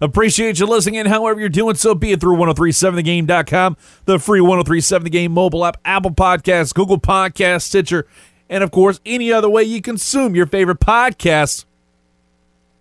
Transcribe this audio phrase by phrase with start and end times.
[0.00, 5.04] Appreciate you listening in, however you're doing so, be it through 1037thegame.com, the free 1037
[5.04, 8.06] The Game mobile app, Apple Podcasts, Google Podcasts, Stitcher,
[8.48, 11.64] and of course, any other way you consume your favorite podcasts.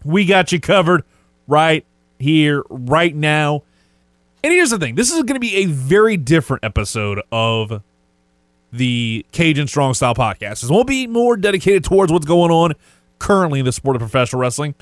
[0.05, 1.03] We got you covered
[1.47, 1.85] right
[2.19, 3.63] here, right now.
[4.43, 7.81] And here's the thing this is going to be a very different episode of
[8.71, 10.61] the Cajun Strong Style podcast.
[10.61, 12.73] This won't be more dedicated towards what's going on
[13.17, 14.75] currently in the sport of professional wrestling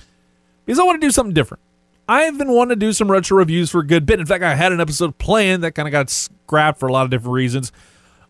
[0.66, 1.62] because I want to do something different.
[2.08, 4.20] I've been wanting to do some retro reviews for a good bit.
[4.20, 7.04] In fact, I had an episode planned that kind of got scrapped for a lot
[7.04, 7.71] of different reasons.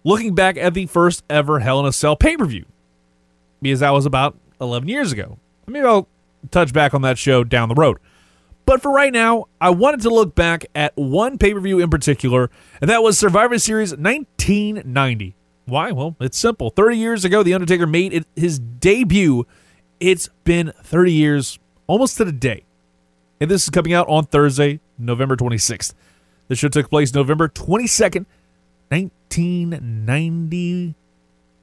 [0.04, 2.66] Looking back at the first ever Hell in a Cell pay per view,
[3.62, 5.40] because that was about 11 years ago.
[5.68, 6.08] Maybe I'll
[6.52, 7.98] touch back on that show down the road.
[8.66, 11.90] But for right now, I wanted to look back at one pay per view in
[11.90, 15.36] particular, and that was Survivor Series 1990.
[15.66, 15.92] Why?
[15.92, 16.70] Well, it's simple.
[16.70, 19.46] 30 years ago, The Undertaker made it, his debut.
[20.00, 22.64] It's been 30 years, almost to the day.
[23.40, 25.94] And this is coming out on Thursday, November 26th.
[26.48, 28.26] This show took place November 22nd,
[28.90, 30.96] 1990,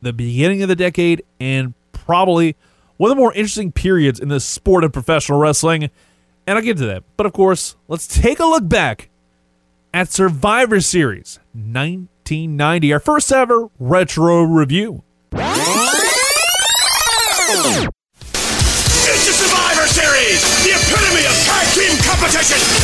[0.03, 2.57] the beginning of the decade, and probably
[2.97, 5.91] one of the more interesting periods in the sport of professional wrestling.
[6.47, 7.05] And I'll get to that.
[7.17, 9.09] But of course, let's take a look back
[9.95, 15.03] at Survivor Series 1990, our first ever retro review.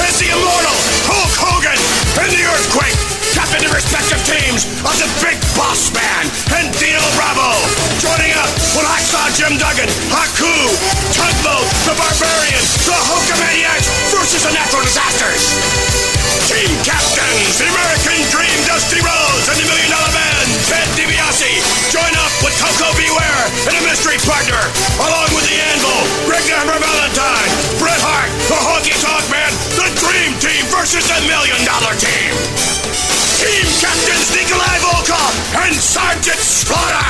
[0.00, 1.78] It's the immortal Hulk Hogan
[2.18, 2.97] and the Earthquake,
[3.48, 6.24] captain of respective teams of the Big Boss Man
[6.60, 7.48] and Dino Bravo.
[7.96, 10.52] Joining up with Hacksaw Jim Duggan, Haku,
[11.16, 15.40] Tugboat, the Barbarian, the Hulkamaniacs versus the Natural Disasters.
[16.44, 21.64] Team captains, the American Dream, Dusty Rhodes, and the Million Dollar Man, Ted DiBiase.
[21.88, 23.08] Join up with Koko B.
[23.08, 24.60] Ware and a mystery partner,
[25.00, 27.50] along with the Anvil, Greg Hammer Valentine,
[27.80, 32.77] Bret Hart, the Honky Tonk Man, the Dream Team versus the Million Dollar Team.
[33.38, 35.30] Team captains Nikolai Volkov
[35.62, 37.06] and Sergeant Slaughter.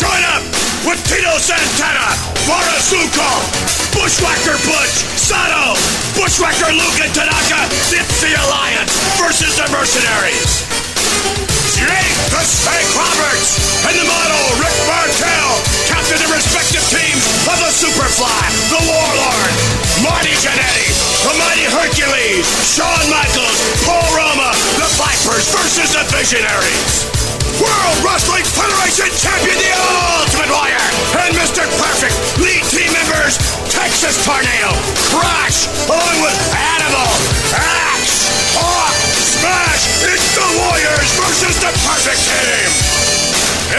[0.00, 0.40] Join up
[0.88, 2.16] with Tito Santana,
[2.48, 3.44] Boris Zhukov,
[3.92, 5.76] Bushwhacker Butch, Sato,
[6.16, 10.64] Bushwhacker Luke and Tanaka, the Alliance versus the Mercenaries.
[26.20, 27.08] Visionaries.
[27.64, 29.72] World Wrestling Federation Champion, the
[30.20, 31.64] Ultimate Warrior, and Mr.
[31.80, 33.40] Perfect, lead team members,
[33.72, 34.76] Texas Tornado,
[35.08, 37.08] Crush, along with Animal,
[37.56, 42.68] Axe, Hawk, Smash, it's the Warriors versus the Perfect Team.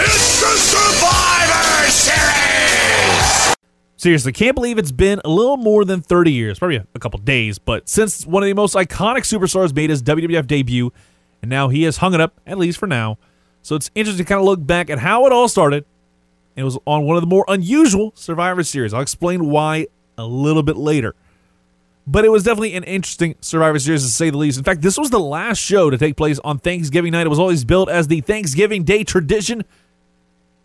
[0.01, 3.56] It's the Survivor Series!
[3.97, 7.59] Seriously, can't believe it's been a little more than 30 years, probably a couple days,
[7.59, 10.91] but since one of the most iconic superstars made his WWF debut,
[11.41, 13.18] and now he has hung it up, at least for now,
[13.62, 15.85] so it's interesting to kind of look back at how it all started.
[16.56, 18.94] It was on one of the more unusual Survivor Series.
[18.94, 19.88] I'll explain why
[20.18, 21.16] a little bit later.
[22.07, 24.57] But it was definitely an interesting Survivor Series to say the least.
[24.57, 27.28] In fact, this was the last show to take place on Thanksgiving night.
[27.28, 29.63] It was always built as the Thanksgiving Day tradition.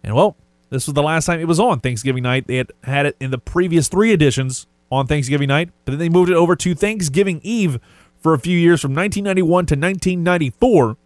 [0.02, 0.36] And well,
[0.70, 2.46] this was the last time it was on Thanksgiving night.
[2.46, 6.08] They had had it in the previous three editions on Thanksgiving night, but then they
[6.08, 7.78] moved it over to Thanksgiving Eve
[8.26, 10.96] for a few years from 1991 to 1994.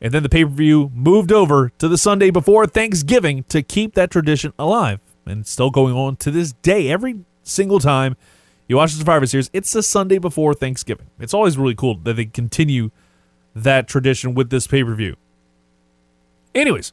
[0.00, 3.94] And then the pay per view moved over to the Sunday before Thanksgiving to keep
[3.94, 5.00] that tradition alive.
[5.26, 6.88] And still going on to this day.
[6.88, 8.16] Every single time
[8.68, 11.06] you watch the Survivor Series, it's the Sunday before Thanksgiving.
[11.18, 12.92] It's always really cool that they continue
[13.56, 15.16] that tradition with this pay per view.
[16.54, 16.92] Anyways,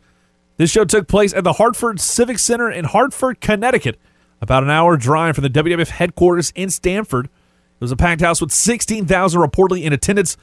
[0.57, 3.99] this show took place at the Hartford Civic Center in Hartford, Connecticut,
[4.41, 7.29] about an hour drive from the WWF headquarters in Stamford.
[7.79, 10.37] Was a packed house with 16,000 reportedly in attendance.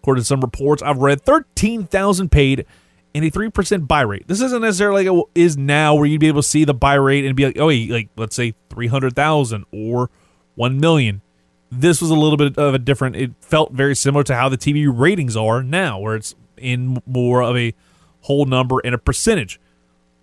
[0.00, 2.66] According to some reports I've read, 13,000 paid
[3.14, 4.26] and a 3% buy rate.
[4.26, 6.94] This isn't necessarily like it is now where you'd be able to see the buy
[6.94, 10.10] rate and be like, oh, like let's say 300,000 or
[10.54, 11.20] 1 million.
[11.70, 14.58] This was a little bit of a different, it felt very similar to how the
[14.58, 17.74] TV ratings are now, where it's in more of a
[18.22, 19.60] whole number and a percentage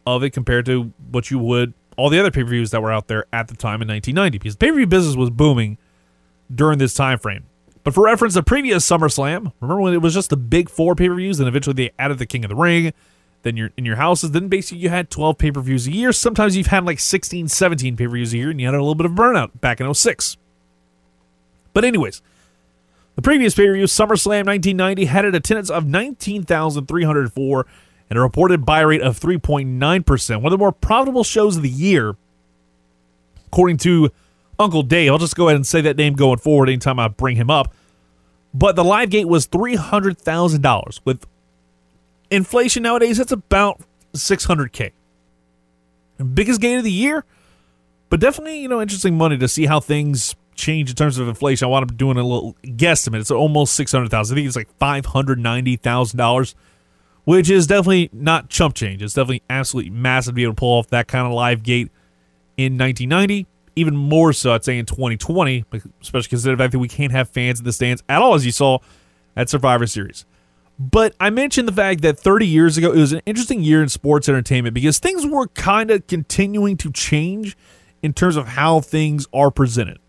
[0.06, 3.26] of it compared to what you would all the other pay-per-views that were out there
[3.34, 5.78] at the time in 1990 because the pay-per-view business was booming
[6.54, 7.46] during this time frame
[7.84, 11.08] But for reference, the previous SummerSlam, remember when it was just the big four pay
[11.08, 12.94] per views, and eventually they added the King of the Ring,
[13.44, 16.12] then you're in your houses, then basically you had 12 pay per views a year.
[16.12, 18.80] Sometimes you've had like 16, 17 pay per views a year, and you had a
[18.80, 20.38] little bit of burnout back in 06.
[21.74, 22.22] But, anyways,
[23.16, 27.66] the previous pay per view, SummerSlam 1990, had an attendance of 19,304
[28.10, 31.70] and a reported buy rate of 3.9%, one of the more profitable shows of the
[31.70, 32.16] year,
[33.46, 34.10] according to
[34.60, 35.12] Uncle Dave.
[35.12, 37.74] I'll just go ahead and say that name going forward anytime I bring him up.
[38.54, 41.00] But the live gate was $300,000.
[41.06, 41.26] With
[42.30, 43.82] inflation nowadays, that's about
[44.14, 44.92] 600K.
[46.34, 47.24] Biggest gate of the year,
[48.10, 51.66] but definitely, you know, interesting money to see how things change in terms of inflation.
[51.66, 53.22] I wound up doing a little guesstimate.
[53.22, 56.56] It's almost 600000 I think it's like $590,000
[57.30, 59.04] which is definitely not chump change.
[59.04, 61.92] It's definitely absolutely massive to be able to pull off that kind of live gate
[62.58, 63.46] in 1990.
[63.80, 65.66] Even more so, I'd say in 2020,
[66.02, 68.46] especially considering the fact that we can't have fans in the stands at all, as
[68.46, 68.80] you saw
[69.36, 70.26] at Survivor Series.
[70.78, 73.90] But I mentioned the fact that 30 years ago, it was an interesting year in
[73.90, 77.58] sports entertainment because things were kind of continuing to change
[78.02, 80.00] in terms of how things are presented.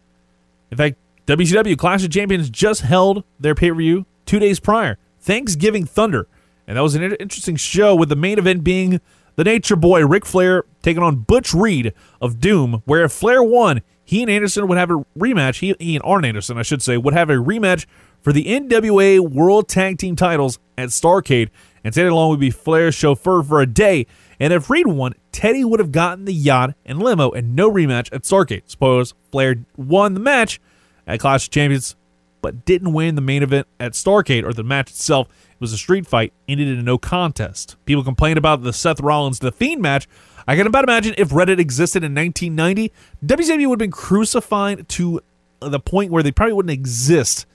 [0.70, 0.96] In fact,
[1.26, 4.98] WCW Clash of Champions just held their pay per view two days prior.
[5.20, 6.28] Thanksgiving Thunder
[6.70, 9.00] and that was an interesting show with the main event being
[9.40, 13.80] the Nature Boy Ric Flair taking on Butch Reed of Doom, where if Flair won,
[14.04, 15.60] he and Anderson would have a rematch.
[15.60, 17.86] He, he and Arn Anderson, I should say, would have a rematch
[18.20, 21.48] for the NWA World Tag Team titles at Starcade,
[21.82, 24.06] and Teddy Long would be Flair's chauffeur for a day.
[24.38, 28.12] And if Reed won, Teddy would have gotten the yacht and limo and no rematch
[28.12, 28.64] at Starcade.
[28.66, 30.60] Suppose Flair won the match
[31.06, 31.96] at Clash of Champions,
[32.42, 35.28] but didn't win the main event at Starcade or the match itself
[35.60, 37.76] was a street fight, ended in a no contest.
[37.84, 40.08] People complained about the Seth Rollins The Fiend match.
[40.48, 42.92] I can about imagine if Reddit existed in 1990,
[43.24, 45.20] WWE would have been crucified to
[45.60, 47.46] the point where they probably wouldn't exist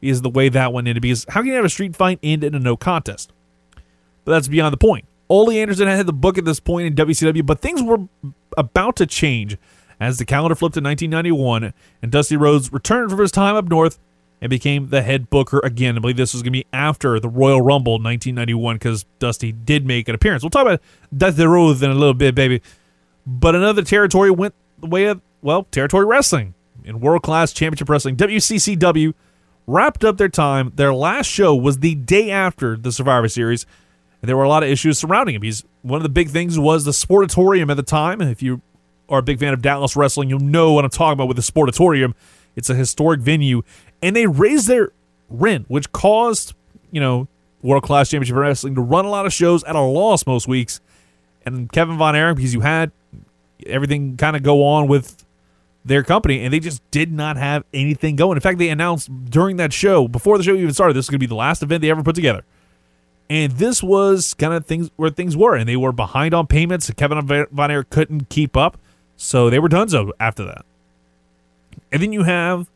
[0.00, 1.02] is the way that one ended.
[1.02, 3.32] Because how can you have a street fight end in a no contest?
[4.24, 5.06] But that's beyond the point.
[5.28, 8.06] Ole Anderson had the book at this point in WCW, but things were
[8.56, 9.56] about to change
[9.98, 11.72] as the calendar flipped to 1991
[12.02, 13.98] and Dusty Rhodes returned from his time up north
[14.42, 15.96] and became the head booker again.
[15.96, 19.86] I believe this was going to be after the Royal Rumble 1991 because Dusty did
[19.86, 20.42] make an appearance.
[20.42, 20.80] We'll talk about
[21.16, 22.60] Dusty Rhodes in a little bit, baby.
[23.24, 26.54] But another territory went the way of, well, territory wrestling
[26.84, 28.16] in World Class Championship Wrestling.
[28.16, 29.14] WCCW
[29.68, 30.72] wrapped up their time.
[30.74, 33.64] Their last show was the day after the Survivor Series.
[34.20, 35.42] And there were a lot of issues surrounding him.
[35.42, 38.20] He's one of the big things was the Sportatorium at the time.
[38.20, 38.60] If you
[39.08, 41.42] are a big fan of Dallas wrestling, you'll know what I'm talking about with the
[41.44, 42.14] Sportatorium.
[42.56, 43.62] It's a historic venue
[44.02, 44.92] and they raised their
[45.30, 46.54] rent, which caused
[46.90, 47.28] you know
[47.62, 50.80] World Class Championship Wrestling to run a lot of shows at a loss most weeks.
[51.44, 52.92] And Kevin Von Erich, because you had
[53.66, 55.24] everything kind of go on with
[55.84, 58.36] their company, and they just did not have anything going.
[58.36, 61.16] In fact, they announced during that show, before the show even started, this is going
[61.16, 62.44] to be the last event they ever put together.
[63.28, 66.90] And this was kind of things where things were, and they were behind on payments.
[66.90, 68.78] Kevin er-, Von Erich couldn't keep up,
[69.16, 70.64] so they were done so after that.
[71.90, 72.68] And then you have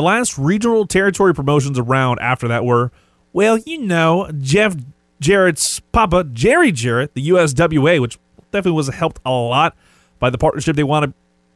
[0.00, 2.90] the last regional territory promotions around after that were,
[3.34, 4.74] well, you know, Jeff
[5.20, 8.18] Jarrett's papa, Jerry Jarrett, the USWA, which
[8.50, 9.76] definitely was helped a lot
[10.18, 11.12] by the partnership they wanted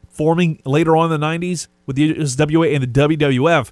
[0.09, 3.71] forming later on in the 90s with the USWA and the WWF,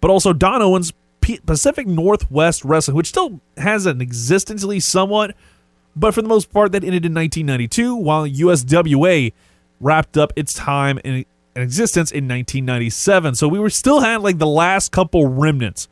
[0.00, 5.36] but also Don Owens' Pacific Northwest Wrestling, which still has an existence, at least somewhat,
[5.94, 9.34] but for the most part, that ended in 1992, while USWA
[9.78, 13.34] wrapped up its time in in existence in 1997.
[13.34, 15.88] So we were still had like the last couple remnants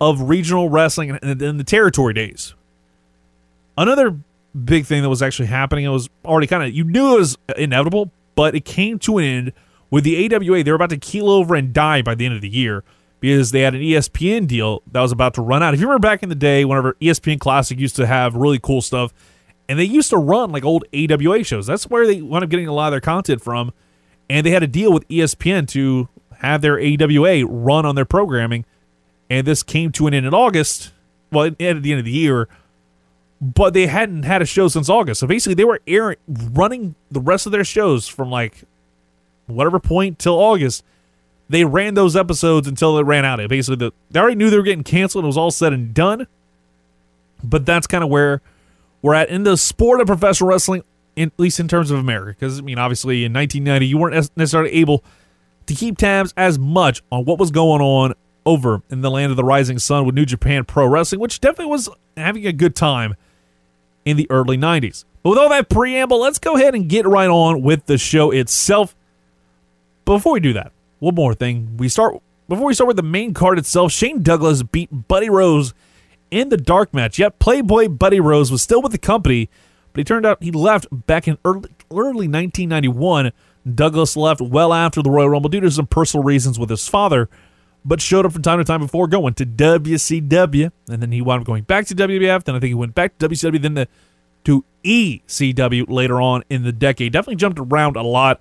[0.00, 2.54] of regional wrestling in, in the territory days.
[3.76, 4.16] Another
[4.64, 7.36] big thing that was actually happening, it was already kind of, you knew it was
[7.56, 9.52] inevitable, but it came to an end
[9.90, 10.62] with the AWA.
[10.62, 12.84] They were about to keel over and die by the end of the year
[13.18, 15.74] because they had an ESPN deal that was about to run out.
[15.74, 18.80] If you remember back in the day, whenever ESPN Classic used to have really cool
[18.80, 19.12] stuff,
[19.68, 21.66] and they used to run like old AWA shows.
[21.66, 23.72] That's where they wound up getting a lot of their content from
[24.28, 26.08] and they had a deal with ESPN to
[26.38, 28.64] have their AWA run on their programming,
[29.28, 30.92] and this came to an end in August.
[31.30, 32.48] Well, at the end of the year,
[33.40, 35.20] but they hadn't had a show since August.
[35.20, 38.64] So basically, they were airing, running the rest of their shows from like
[39.46, 40.84] whatever point till August.
[41.50, 43.40] They ran those episodes until they ran out.
[43.40, 45.24] It basically, the, they already knew they were getting canceled.
[45.24, 46.26] It was all said and done.
[47.42, 48.42] But that's kind of where
[49.00, 50.82] we're at in the sport of professional wrestling
[51.18, 52.36] in, at least in terms of America.
[52.38, 55.04] Because, I mean, obviously in 1990, you weren't necessarily able
[55.66, 58.14] to keep tabs as much on what was going on
[58.46, 61.66] over in the land of the rising sun with New Japan Pro Wrestling, which definitely
[61.66, 63.16] was having a good time
[64.04, 65.04] in the early 90s.
[65.22, 68.30] But with all that preamble, let's go ahead and get right on with the show
[68.30, 68.94] itself.
[70.04, 71.76] But before we do that, one more thing.
[71.76, 75.74] We start before we start with the main card itself, Shane Douglas beat Buddy Rose
[76.30, 77.18] in the dark match.
[77.18, 79.50] Yet Playboy Buddy Rose was still with the company,
[79.92, 83.32] but he turned out he left back in early, early 1991.
[83.74, 87.28] Douglas left well after the Royal Rumble due to some personal reasons with his father,
[87.84, 91.42] but showed up from time to time before going to WCW, and then he wound
[91.42, 92.44] up going back to WWF.
[92.44, 93.88] Then I think he went back to WCW, then to,
[94.44, 97.12] to ECW later on in the decade.
[97.12, 98.40] Definitely jumped around a lot.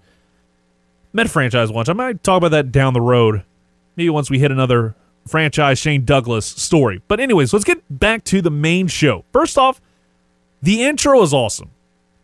[1.13, 1.89] Met franchise once.
[1.89, 3.43] I might talk about that down the road.
[3.95, 4.95] Maybe once we hit another
[5.27, 7.01] franchise Shane Douglas story.
[7.07, 9.25] But anyways, let's get back to the main show.
[9.33, 9.81] First off,
[10.61, 11.71] the intro is awesome.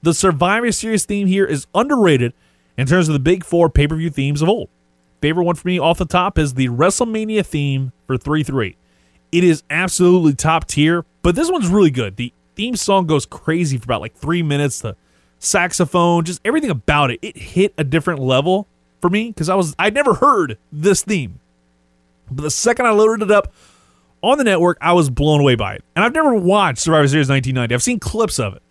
[0.02, 2.34] The Survivor Series theme here is underrated
[2.78, 4.70] in terms of the big four pay per view themes of old.
[5.22, 8.76] Favorite one for me off the top is the WrestleMania theme for 3 3.
[9.32, 12.18] It is absolutely top tier, but this one's really good.
[12.18, 14.82] The theme song goes crazy for about like three minutes.
[14.82, 14.96] The
[15.40, 18.68] saxophone, just everything about it, it hit a different level
[19.02, 21.40] for me because I was I'd never heard this theme.
[22.30, 23.54] But the second I loaded it up
[24.24, 25.84] on the network, I was blown away by it.
[25.96, 27.76] And I've never watched Survivor Series 1990.
[27.76, 28.64] I've seen clips of it.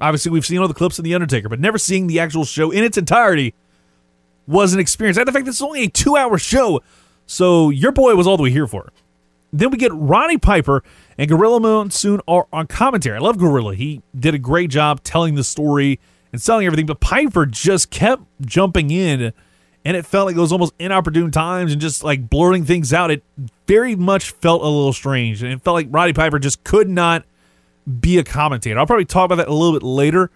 [0.00, 2.72] Obviously, we've seen all the clips of The Undertaker, but never seeing the actual show
[2.72, 3.54] in its entirety
[4.48, 5.16] was an experience.
[5.16, 6.82] And the fact that it's only a two hour show,
[7.26, 8.92] so your boy was all the way here for it.
[9.52, 10.82] Then we get Ronnie Piper
[11.16, 13.16] and Gorilla Monsoon are on commentary.
[13.16, 13.74] I love Gorilla.
[13.74, 16.00] He did a great job telling the story
[16.32, 19.32] and selling everything, but Piper just kept jumping in
[19.84, 23.10] and it felt like it was almost inopportune times and just like blurring things out.
[23.10, 23.22] It
[23.66, 27.24] very much felt a little strange, and it felt like Roddy Piper just could not
[28.00, 28.78] be a commentator.
[28.78, 30.30] I'll probably talk about that a little bit later,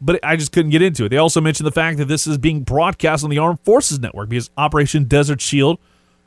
[0.00, 1.10] but I just couldn't get into it.
[1.10, 4.28] They also mentioned the fact that this is being broadcast on the Armed Forces Network
[4.28, 5.78] because Operation Desert Shield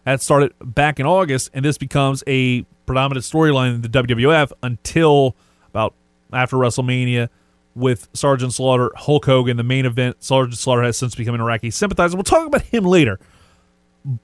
[0.05, 5.35] had started back in August, and this becomes a predominant storyline in the WWF until
[5.69, 5.93] about
[6.31, 7.29] after WrestleMania
[7.75, 10.23] with Sergeant Slaughter, Hulk Hogan, the main event.
[10.23, 12.15] Sergeant Slaughter has since become an Iraqi sympathizer.
[12.15, 13.19] We'll talk about him later.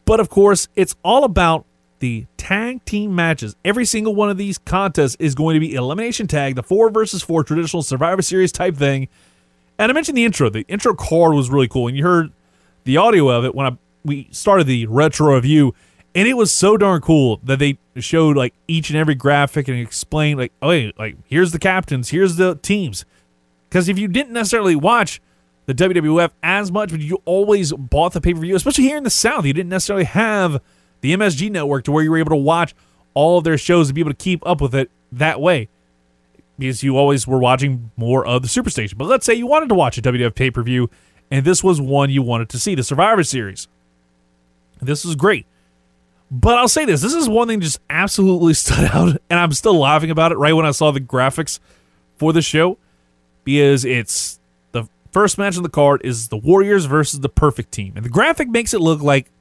[0.05, 1.65] But of course, it's all about
[2.00, 3.55] the tag team matches.
[3.63, 7.22] Every single one of these contests is going to be elimination tag, the four versus
[7.22, 9.08] four traditional Survivor Series type thing.
[9.77, 10.50] And I mentioned the intro.
[10.50, 12.31] The intro card was really cool, and you heard
[12.84, 15.74] the audio of it when I we started the retro review,
[16.15, 19.77] and it was so darn cool that they showed like each and every graphic and
[19.79, 23.05] explained like, oh, hey, like here's the captains, here's the teams,
[23.71, 25.21] because if you didn't necessarily watch
[25.65, 29.05] the WWF as much, but you always bought the pay per view, especially here in
[29.05, 30.61] the South, you didn't necessarily have
[30.99, 32.75] the MSG network to where you were able to watch
[33.13, 35.69] all of their shows and be able to keep up with it that way.
[36.59, 38.97] Because you always were watching more of the Superstation.
[38.97, 40.89] But let's say you wanted to watch a WWF pay per view,
[41.31, 43.69] and this was one you wanted to see the Survivor Series.
[44.81, 45.45] This was great.
[46.29, 49.79] But I'll say this this is one thing just absolutely stood out, and I'm still
[49.79, 51.61] laughing about it right when I saw the graphics
[52.17, 52.77] for the show
[53.43, 54.39] because it's
[54.71, 58.10] the first match on the card is the Warriors versus the Perfect Team, and the
[58.10, 59.31] graphic makes it look like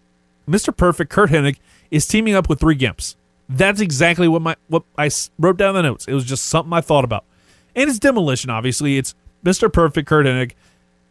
[0.48, 0.76] Mr.
[0.76, 1.58] Perfect Curt Hennig
[1.90, 3.14] is teaming up with three Gimps.
[3.48, 6.06] That's exactly what my what I wrote down the notes.
[6.06, 7.24] It was just something I thought about,
[7.74, 8.50] and it's Demolition.
[8.50, 9.14] Obviously, it's
[9.44, 9.72] Mr.
[9.72, 10.52] Perfect Curt Hennig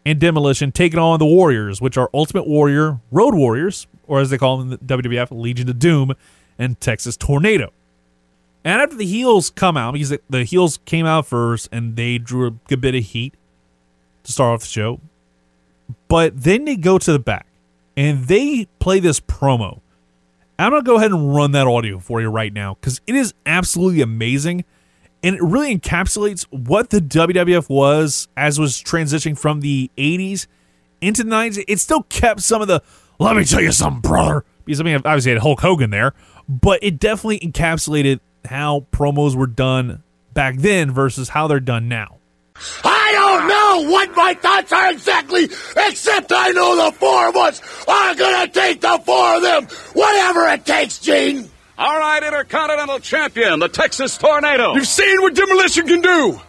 [0.06, 4.38] and Demolition taking on the Warriors, which are Ultimate Warrior, Road Warriors, or as they
[4.38, 6.14] call them in the WWF, Legion of Doom,
[6.58, 7.72] and Texas Tornado.
[8.64, 12.48] And after the heels come out, because the heels came out first and they drew
[12.48, 13.34] a good bit of heat
[14.24, 15.00] to start off the show,
[16.08, 17.48] but then they go to the back
[17.96, 19.80] and they play this promo.
[20.58, 23.16] I'm going to go ahead and run that audio for you right now because it
[23.16, 24.66] is absolutely amazing.
[25.24, 30.48] And it really encapsulates what the WWF was as was transitioning from the 80s
[31.00, 31.64] into the 90s.
[31.68, 32.82] It still kept some of the,
[33.20, 34.44] let me tell you something, brother.
[34.66, 36.14] Because I mean, obviously, had Hulk Hogan there,
[36.48, 40.04] but it definitely encapsulated how promos were done
[40.34, 42.18] back then versus how they're done now.
[42.84, 47.62] I don't know what my thoughts are exactly, except I know the four of us
[47.88, 51.50] are gonna take the four of them, whatever it takes, Gene.
[51.78, 54.74] All right, Intercontinental Champion, the Texas Tornado.
[54.76, 56.42] You've seen what Demolition can do.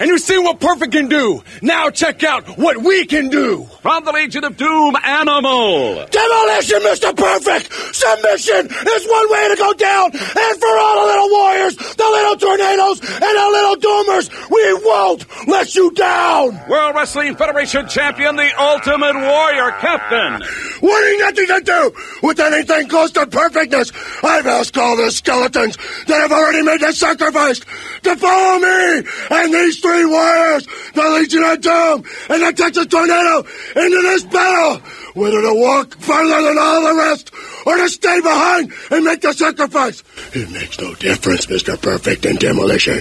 [0.00, 1.42] And you've seen what Perfect can do.
[1.60, 3.66] Now check out what we can do.
[3.82, 6.06] From the Legion of Doom, Animal.
[6.06, 7.16] Demolition, Mr.
[7.16, 7.72] Perfect!
[7.94, 10.10] Submission is one way to go down!
[10.12, 15.48] And for all the little warriors, the little tornadoes, and the little doomers, we won't
[15.48, 16.60] let you down!
[16.68, 20.42] World Wrestling Federation Champion, the Ultimate Warrior Captain.
[20.82, 23.90] Wanting nothing to do with anything close to perfectness,
[24.22, 25.76] I've asked all the skeletons
[26.06, 27.60] that have already made the sacrifice
[28.02, 33.38] to follow me and these three warriors, the Legion of Doom and the Texas Tornado,
[33.76, 34.78] into this battle,
[35.14, 37.32] whether to walk further than all the rest
[37.66, 40.02] or to stay behind and make the sacrifice.
[40.34, 41.80] It makes no difference, Mr.
[41.80, 43.00] Perfect and Demolition.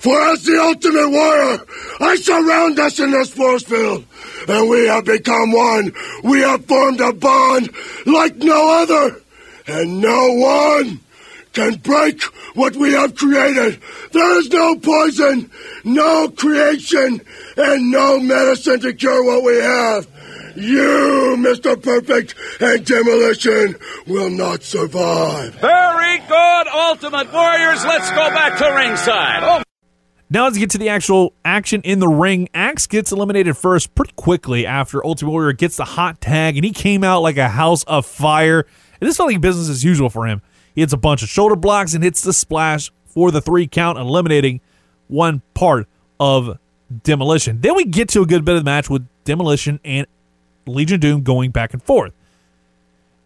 [0.00, 1.58] For as the ultimate warrior,
[2.00, 4.04] I surround us in this force field,
[4.48, 5.92] and we have become one.
[6.22, 7.70] We have formed a bond
[8.06, 9.20] like no other.
[9.66, 11.00] and no one
[11.54, 12.22] can break
[12.54, 13.80] what we have created.
[14.12, 15.50] There is no poison,
[15.84, 17.20] no creation,
[17.56, 20.08] and no medicine to cure what we have.
[20.56, 21.80] You, Mr.
[21.82, 25.54] Perfect, and Demolition will not survive.
[25.54, 27.84] Very good, Ultimate Warriors.
[27.84, 29.42] Let's go back to ringside.
[29.42, 29.62] Oh,
[30.30, 32.48] Now let's get to the actual action in the ring.
[32.54, 36.72] Axe gets eliminated first pretty quickly after Ultimate Warrior gets the hot tag, and he
[36.72, 38.64] came out like a house of fire.
[39.00, 40.40] And this felt like business as usual for him.
[40.74, 43.98] He hits a bunch of shoulder blocks and hits the splash for the three count,
[43.98, 44.60] eliminating
[45.08, 45.86] one part
[46.18, 46.58] of
[47.02, 47.60] Demolition.
[47.60, 50.06] Then we get to a good bit of the match with Demolition and
[50.66, 52.12] Legion Doom going back and forth.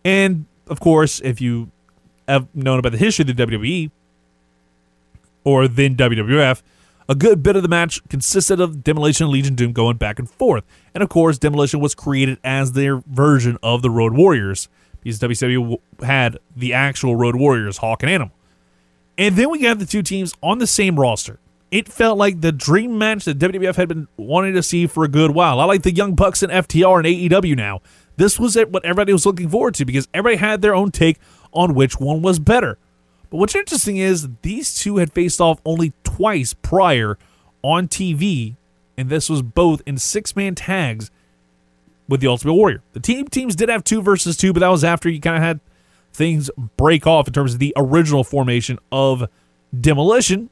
[0.04, 1.70] And of course, if you
[2.26, 3.90] have known about the history of the WWE
[5.44, 6.62] or then WWF,
[7.08, 10.28] a good bit of the match consisted of Demolition and Legion Doom going back and
[10.28, 10.64] forth.
[10.94, 14.68] And of course, Demolition was created as their version of the Road Warriors
[15.02, 18.34] because WCW had the actual Road Warriors, Hawk and Animal.
[19.16, 21.38] And then we got the two teams on the same roster.
[21.70, 25.08] It felt like the dream match that WWF had been wanting to see for a
[25.08, 25.60] good while.
[25.60, 27.82] I like the Young Bucks and FTR and AEW now.
[28.16, 31.18] This was what everybody was looking forward to because everybody had their own take
[31.52, 32.78] on which one was better.
[33.30, 37.18] But what's interesting is these two had faced off only twice prior
[37.62, 38.56] on TV,
[38.96, 41.10] and this was both in six man tags
[42.08, 42.82] with the Ultimate Warrior.
[42.92, 45.42] The team teams did have two versus two, but that was after you kind of
[45.42, 45.60] had
[46.12, 49.28] things break off in terms of the original formation of
[49.78, 50.50] Demolition.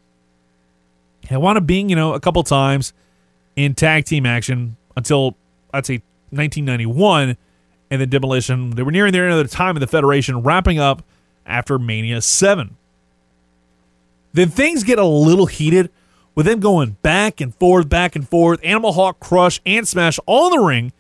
[1.31, 2.93] It wound up being, you know, a couple times
[3.57, 5.37] in tag team action until
[5.73, 7.37] I'd say 1991,
[7.91, 8.71] and then Demolition.
[8.71, 11.03] They were nearing their end of the time in the Federation, wrapping up
[11.47, 12.77] after Mania 7.
[14.33, 15.91] Then things get a little heated
[16.35, 18.61] with them going back and forth, back and forth.
[18.63, 20.93] Animal Hawk, Crush, and Smash all in the ring,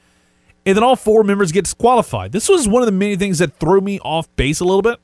[0.66, 2.32] and then all four members get disqualified.
[2.32, 4.98] This was one of the many things that threw me off base a little bit.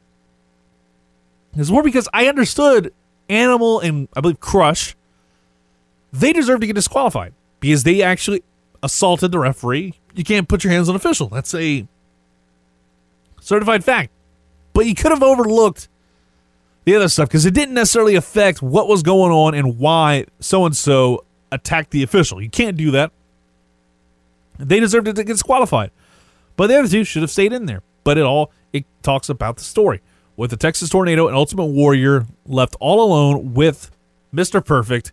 [1.57, 2.93] It's more because I understood
[3.29, 4.97] Animal and I believe Crush,
[6.13, 8.43] they deserve to get disqualified because they actually
[8.83, 9.95] assaulted the referee.
[10.15, 11.29] You can't put your hands on official.
[11.29, 11.87] That's a
[13.41, 14.11] certified fact.
[14.73, 15.89] But you could have overlooked
[16.85, 20.67] the other stuff because it didn't necessarily affect what was going on and why so
[20.67, 22.43] and so attacked the official.
[22.43, 23.13] You can't do that.
[24.63, 25.91] They deserved it to get disqualified.
[26.57, 27.83] But the other two should have stayed in there.
[28.05, 30.01] But it all it talks about the story.
[30.37, 33.91] With the Texas Tornado and Ultimate Warrior left all alone with
[34.35, 34.65] Mr.
[34.65, 35.13] Perfect.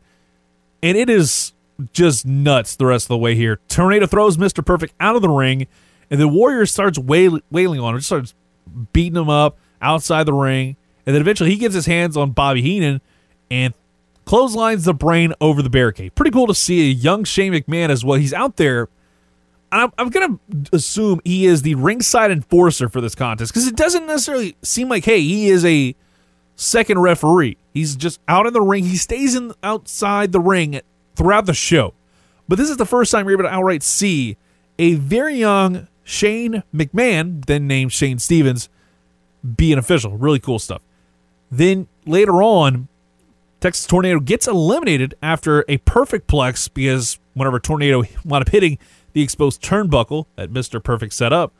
[0.81, 1.53] And it is
[1.93, 3.59] just nuts the rest of the way here.
[3.67, 4.65] Tornado throws Mr.
[4.65, 5.67] Perfect out of the ring,
[6.09, 8.33] and the Warrior starts wail- wailing on him, just starts
[8.93, 10.75] beating him up outside the ring.
[11.05, 13.01] And then eventually he gets his hands on Bobby Heenan
[13.49, 13.73] and
[14.25, 16.15] clotheslines the brain over the barricade.
[16.15, 18.19] Pretty cool to see a young Shane McMahon as well.
[18.19, 18.87] He's out there.
[19.71, 23.75] I'm, I'm going to assume he is the ringside enforcer for this contest because it
[23.75, 25.95] doesn't necessarily seem like, hey, he is a
[26.55, 27.57] second referee.
[27.73, 28.85] He's just out in the ring.
[28.85, 30.81] He stays in outside the ring
[31.15, 31.93] throughout the show.
[32.47, 34.37] But this is the first time we're able to outright see
[34.79, 38.69] a very young Shane McMahon, then named Shane Stevens,
[39.55, 40.17] be an official.
[40.17, 40.81] Really cool stuff.
[41.51, 42.87] Then later on,
[43.59, 48.77] Texas Tornado gets eliminated after a perfect plex because whenever Tornado wound up hitting
[49.13, 50.83] the exposed turnbuckle that Mr.
[50.83, 51.53] Perfect set up,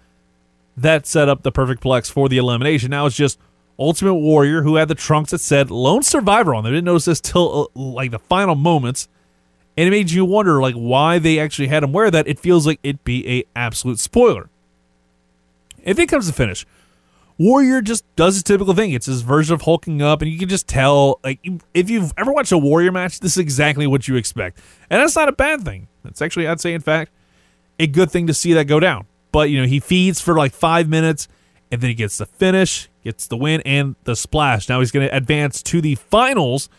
[0.77, 2.91] that set up the perfect plex for the elimination.
[2.91, 3.39] Now it's just
[3.77, 6.73] Ultimate Warrior who had the trunks that said Lone Survivor on them.
[6.73, 9.07] Didn't notice this till uh, like the final moments.
[9.77, 12.27] And it made you wonder like why they actually had him wear that.
[12.27, 14.49] It feels like it'd be a absolute spoiler.
[15.81, 16.65] If it comes to finish,
[17.38, 18.91] Warrior just does his typical thing.
[18.91, 21.21] It's his version of hulking up, and you can just tell.
[21.23, 21.39] Like
[21.73, 24.59] if you've ever watched a Warrior match, this is exactly what you expect,
[24.89, 25.88] and that's not a bad thing.
[26.03, 27.13] It's actually, I'd say, in fact,
[27.79, 29.07] a good thing to see that go down.
[29.31, 31.27] But you know, he feeds for like five minutes,
[31.71, 34.69] and then he gets the finish, gets the win, and the splash.
[34.69, 36.69] Now he's going to advance to the finals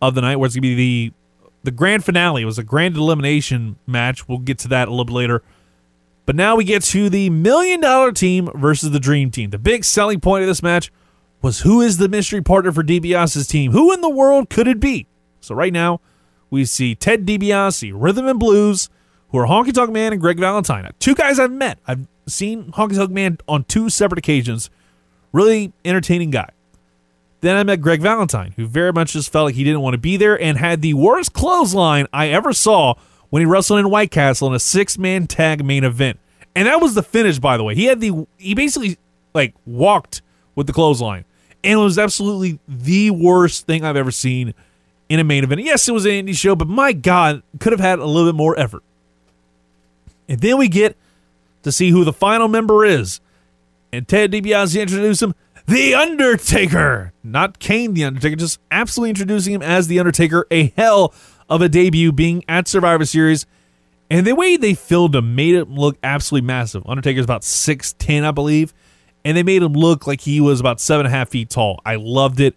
[0.00, 1.12] of the night, where it's going to be the
[1.64, 2.42] the grand finale.
[2.42, 4.28] It was a grand elimination match.
[4.28, 5.42] We'll get to that a little bit later.
[6.24, 9.50] But now we get to the million dollar team versus the dream team.
[9.50, 10.92] The big selling point of this match
[11.42, 13.72] was who is the mystery partner for DiBiase's team?
[13.72, 15.06] Who in the world could it be?
[15.40, 16.00] So right now,
[16.50, 18.88] we see Ted DiBiase, Rhythm and Blues,
[19.30, 20.90] who are Honky Tonk Man and Greg Valentine.
[20.98, 21.78] Two guys I've met.
[21.86, 24.70] I've seen Honky Tonk Man on two separate occasions.
[25.32, 26.50] Really entertaining guy.
[27.40, 29.98] Then I met Greg Valentine, who very much just felt like he didn't want to
[29.98, 32.94] be there and had the worst clothesline I ever saw
[33.30, 36.18] when he wrestled in White Castle in a six man tag main event.
[36.56, 37.74] And that was the finish, by the way.
[37.74, 38.98] He had the he basically
[39.34, 40.22] like walked
[40.56, 41.24] with the clothesline.
[41.62, 44.54] And it was absolutely the worst thing I've ever seen
[45.08, 45.62] in a main event.
[45.62, 48.36] Yes, it was an indie show, but my God, could have had a little bit
[48.36, 48.82] more effort.
[50.28, 50.96] And then we get
[51.62, 53.20] to see who the final member is.
[53.92, 55.34] And Ted DiBiase introduced him.
[55.66, 57.12] The Undertaker.
[57.22, 60.46] Not Kane the Undertaker, just absolutely introducing him as The Undertaker.
[60.50, 61.14] A hell
[61.48, 63.46] of a debut being at Survivor Series.
[64.10, 66.82] And the way they filled him made him look absolutely massive.
[66.86, 68.72] Undertaker's about 6'10, I believe.
[69.24, 71.80] And they made him look like he was about seven and a half feet tall.
[71.84, 72.54] I loved it.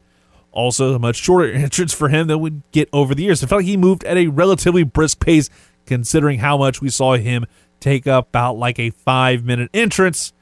[0.54, 3.44] Also, a much shorter entrance for him than we'd get over the years.
[3.44, 5.50] I felt like he moved at a relatively brisk pace
[5.86, 7.46] considering how much we saw him
[7.80, 10.34] take up about like a five minute entrance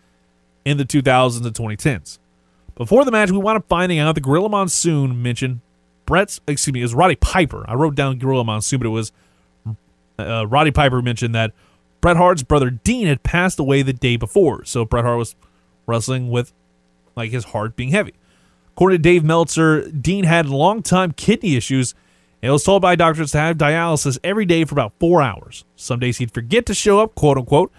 [0.66, 2.20] in the 2000s and 2010s.
[2.76, 5.62] Before the match, we wound up finding out that Gorilla Monsoon mentioned
[6.06, 7.66] Bret's, excuse me, was Roddy Piper.
[7.68, 9.12] I wrote down Gorilla Monsoon, but it was
[10.18, 11.52] uh, Roddy Piper mentioned that
[12.02, 14.64] Bret Hart's brother Dean had passed away the day before.
[14.66, 15.36] So Bret Hart was
[15.86, 16.54] wrestling with
[17.16, 18.14] like his heart being heavy.
[18.70, 21.94] According to Dave Meltzer, Dean had long time kidney issues
[22.42, 25.66] and was told by doctors to have dialysis every day for about four hours.
[25.76, 27.72] Some days he'd forget to show up, quote unquote,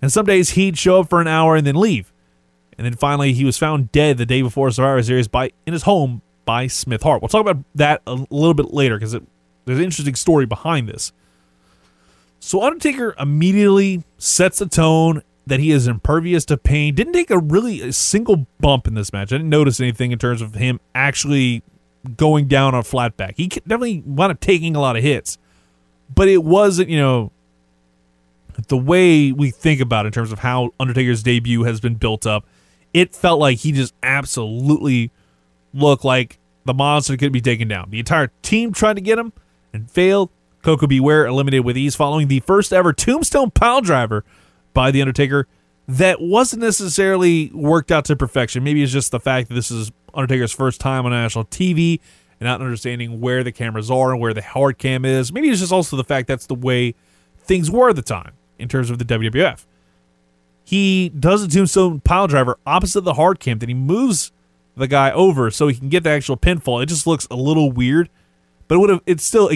[0.00, 2.12] and some days he'd show up for an hour and then leave.
[2.76, 5.82] And then finally, he was found dead the day before Survivor Series by in his
[5.82, 7.22] home by Smith Hart.
[7.22, 11.12] We'll talk about that a little bit later because there's an interesting story behind this.
[12.40, 16.94] So Undertaker immediately sets the tone that he is impervious to pain.
[16.94, 19.32] Didn't take a really a single bump in this match.
[19.32, 21.62] I didn't notice anything in terms of him actually
[22.16, 23.34] going down on flat back.
[23.36, 25.38] He definitely wound up taking a lot of hits,
[26.14, 27.32] but it wasn't you know
[28.68, 32.26] the way we think about it in terms of how Undertaker's debut has been built
[32.26, 32.44] up
[32.94, 35.10] it felt like he just absolutely
[35.74, 37.90] looked like the monster could be taken down.
[37.90, 39.32] The entire team tried to get him
[39.74, 40.30] and failed.
[40.62, 40.98] Koko B.
[40.98, 44.24] Ware eliminated with ease following the first ever tombstone pile driver
[44.72, 45.46] by The Undertaker
[45.86, 48.64] that wasn't necessarily worked out to perfection.
[48.64, 52.00] Maybe it's just the fact that this is Undertaker's first time on national TV
[52.40, 55.32] and not understanding where the cameras are and where the hard cam is.
[55.32, 56.94] Maybe it's just also the fact that's the way
[57.38, 59.64] things were at the time in terms of the WWF
[60.64, 63.58] he does a tombstone pile driver opposite the hard cam.
[63.58, 64.32] Then he moves
[64.76, 66.82] the guy over so he can get the actual pinfall.
[66.82, 68.08] It just looks a little weird,
[68.66, 69.50] but it would have it still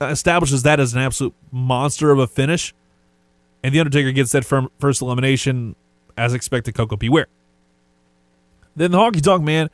[0.00, 2.72] establishes that as an absolute monster of a finish.
[3.64, 5.76] And the Undertaker gets that first elimination
[6.16, 6.74] as expected.
[6.74, 7.08] Koko B.
[7.08, 7.26] Ware.
[8.74, 9.68] Then the Honky Tonk Man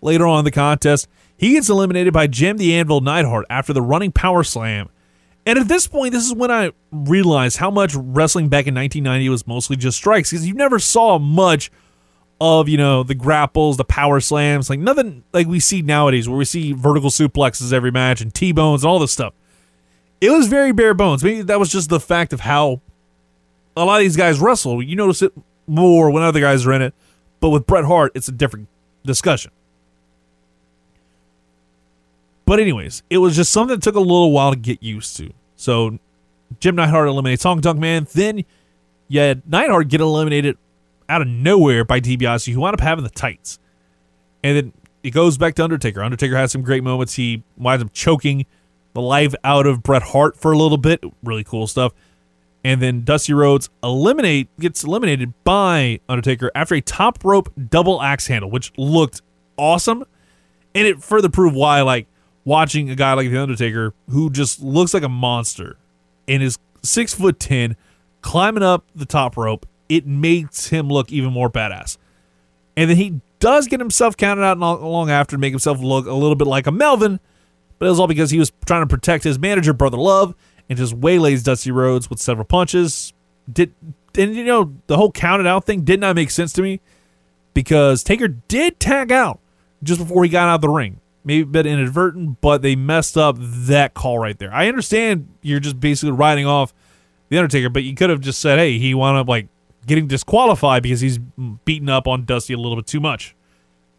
[0.00, 3.82] later on in the contest he gets eliminated by Jim the Anvil Neidhart after the
[3.82, 4.88] running power slam
[5.46, 9.28] and at this point, this is when I realized how much wrestling back in 1990
[9.30, 11.70] was mostly just strikes because you never saw much
[12.40, 16.38] of, you know, the grapples, the power slams, like nothing like we see nowadays where
[16.38, 19.34] we see vertical suplexes every match and T-bones and all this stuff.
[20.20, 21.24] It was very bare bones.
[21.24, 22.82] Maybe that was just the fact of how
[23.76, 24.82] a lot of these guys wrestle.
[24.82, 25.32] You notice it
[25.66, 26.94] more when other guys are in it,
[27.40, 28.68] but with Bret Hart, it's a different
[29.04, 29.52] discussion.
[32.50, 35.30] But anyways, it was just something that took a little while to get used to.
[35.54, 36.00] So
[36.58, 38.08] Jim Neidhart eliminates Honky Tonk Man.
[38.12, 38.42] Then
[39.06, 40.58] you had Neidhart get eliminated
[41.08, 43.60] out of nowhere by DiBiase, who wound up having the tights.
[44.42, 44.72] And then
[45.04, 46.02] it goes back to Undertaker.
[46.02, 47.14] Undertaker has some great moments.
[47.14, 48.46] He winds up choking
[48.94, 51.04] the life out of Bret Hart for a little bit.
[51.22, 51.92] Really cool stuff.
[52.64, 58.26] And then Dusty Rhodes eliminate gets eliminated by Undertaker after a top rope double axe
[58.26, 59.22] handle, which looked
[59.56, 60.02] awesome.
[60.74, 62.08] And it further proved why, like,
[62.44, 65.76] watching a guy like The Undertaker who just looks like a monster
[66.28, 67.76] and is six foot ten,
[68.22, 71.98] climbing up the top rope, it makes him look even more badass.
[72.76, 76.12] And then he does get himself counted out long after to make himself look a
[76.12, 77.20] little bit like a Melvin,
[77.78, 80.34] but it was all because he was trying to protect his manager, Brother Love,
[80.68, 83.12] and just waylays Dusty Rhodes with several punches.
[83.50, 83.74] Did
[84.16, 86.80] and you know the whole counted out thing did not make sense to me
[87.54, 89.40] because Taker did tag out
[89.82, 93.16] just before he got out of the ring maybe a bit inadvertent, but they messed
[93.16, 94.52] up that call right there.
[94.52, 96.72] I understand you're just basically writing off
[97.28, 99.48] the Undertaker, but you could have just said, "Hey, he wound up like
[99.86, 101.18] getting disqualified because he's
[101.64, 103.34] beaten up on Dusty a little bit too much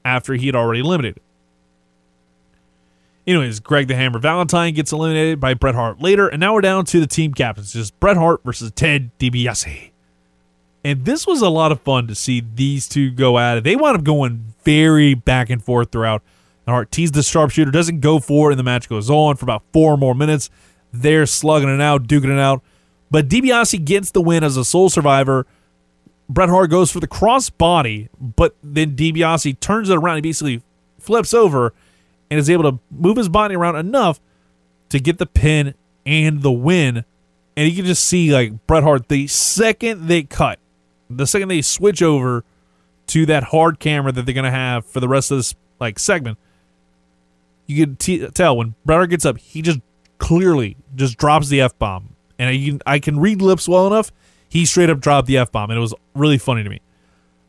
[0.04, 1.22] after he had already eliminated."
[3.28, 6.86] Anyways, Greg the Hammer Valentine gets eliminated by Bret Hart later, and now we're down
[6.86, 9.92] to the team captains, just Bret Hart versus Ted DiBiase.
[10.84, 13.64] And this was a lot of fun to see these two go at it.
[13.64, 16.24] They wound up going very back and forth throughout.
[16.68, 19.64] Hart teased the sharpshooter, doesn't go for it, and the match goes on for about
[19.74, 20.50] four more minutes.
[20.94, 22.62] They're slugging it out, duking it out.
[23.10, 25.46] But DiBiase gets the win as a sole survivor.
[26.30, 30.18] Bret Hart goes for the cross body, but then DiBiase turns it around.
[30.18, 30.62] He basically
[30.98, 31.74] flips over
[32.30, 34.22] and is able to move his body around enough
[34.90, 35.74] to get the pin
[36.06, 37.04] and the win.
[37.58, 40.60] And you can just see like Bret Hart, the second they cut,
[41.10, 42.46] the second they switch over
[43.08, 46.38] to that hard camera that they're to have for the rest of this like segment,
[47.66, 49.80] you can t- tell when Bret gets up, he just
[50.18, 54.12] clearly just drops the f bomb, and I can, I can read lips well enough.
[54.50, 56.82] He straight up dropped the f bomb, and it was really funny to me.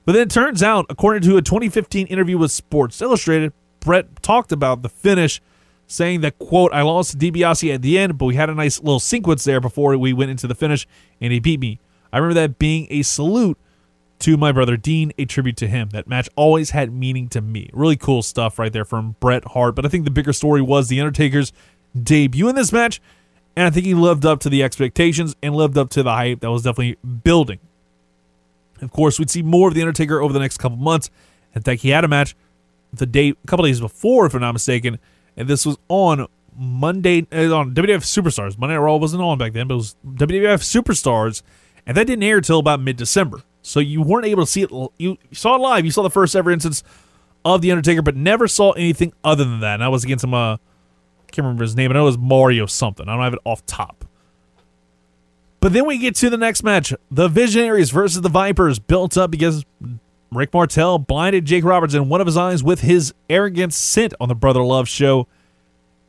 [0.04, 4.52] But then it turns out, according to a 2015 interview with Sports Illustrated, Bret talked
[4.52, 5.40] about the finish,
[5.86, 8.80] saying that, quote, I lost to DiBiase at the end, but we had a nice
[8.80, 10.86] little sequence there before we went into the finish,
[11.20, 11.78] and he beat me.
[12.12, 13.58] I remember that being a salute
[14.22, 15.90] to my brother Dean, a tribute to him.
[15.90, 17.70] That match always had meaning to me.
[17.72, 19.74] Really cool stuff right there from Bret Hart.
[19.74, 21.52] But I think the bigger story was The Undertaker's
[22.00, 23.00] debut in this match,
[23.56, 26.40] and I think he lived up to the expectations and lived up to the hype
[26.40, 27.58] that was definitely building.
[28.80, 31.10] Of course, we'd see more of The Undertaker over the next couple months.
[31.54, 32.34] In fact, he had a match
[32.92, 34.98] the day, a couple days before, if I'm not mistaken,
[35.36, 38.58] and this was on Monday uh, on WWF Superstars.
[38.58, 41.42] Monday Night Raw wasn't on back then, but it was WWF Superstars,
[41.86, 43.42] and that didn't air until about mid-December.
[43.62, 44.70] So you weren't able to see it.
[44.98, 45.84] You saw it live.
[45.84, 46.82] You saw the first ever instance
[47.44, 49.74] of the Undertaker, but never saw anything other than that.
[49.74, 50.34] And that was against some.
[50.34, 50.58] Uh, I
[51.30, 51.90] can't remember his name.
[51.90, 53.08] I know it was Mario something.
[53.08, 54.04] I don't have it off top.
[55.60, 56.92] But then we get to the next match.
[57.10, 59.64] The Visionaries versus the Vipers built up because
[60.32, 64.28] Rick Martel blinded Jake Roberts in one of his eyes with his arrogant scent on
[64.28, 65.28] the Brother Love show.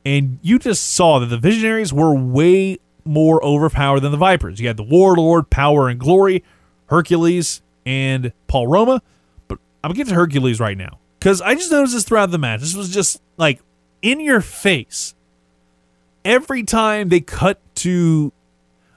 [0.04, 4.60] And you just saw that the Visionaries were way more overpowered than the Vipers.
[4.60, 6.44] You had the Warlord, Power and Glory,
[6.94, 9.02] Hercules, and Paul Roma.
[9.48, 11.00] But I'm going to get to Hercules right now.
[11.20, 12.62] Because I just noticed this throughout the match.
[12.62, 13.62] This was just like
[14.02, 15.16] in your face.
[16.26, 18.32] Every time they cut to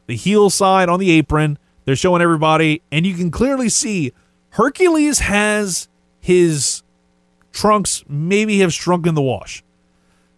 [0.06, 4.12] the heel side on the apron, they're showing everybody, and you can clearly see
[4.50, 5.88] Hercules has
[6.20, 6.82] his
[7.52, 9.62] trunks maybe have shrunk in the wash.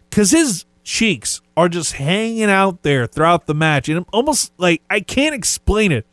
[0.09, 3.89] Because his cheeks are just hanging out there throughout the match.
[3.89, 6.05] And almost like I can't explain it,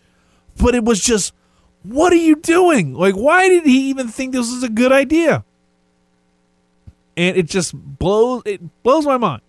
[0.56, 1.32] but it was just,
[1.88, 2.94] what are you doing?
[2.94, 5.44] Like, why did he even think this was a good idea?
[7.16, 9.42] And it just blows it blows my mind.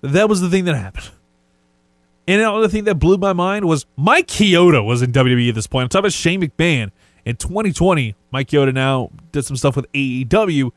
[0.00, 1.10] That was the thing that happened.
[2.26, 5.66] And another thing that blew my mind was Mike Chioda was in WWE at this
[5.66, 5.84] point.
[5.84, 6.90] I'm talking about Shane McMahon.
[7.24, 10.70] In 2020, Mike Chioda now did some stuff with AEW.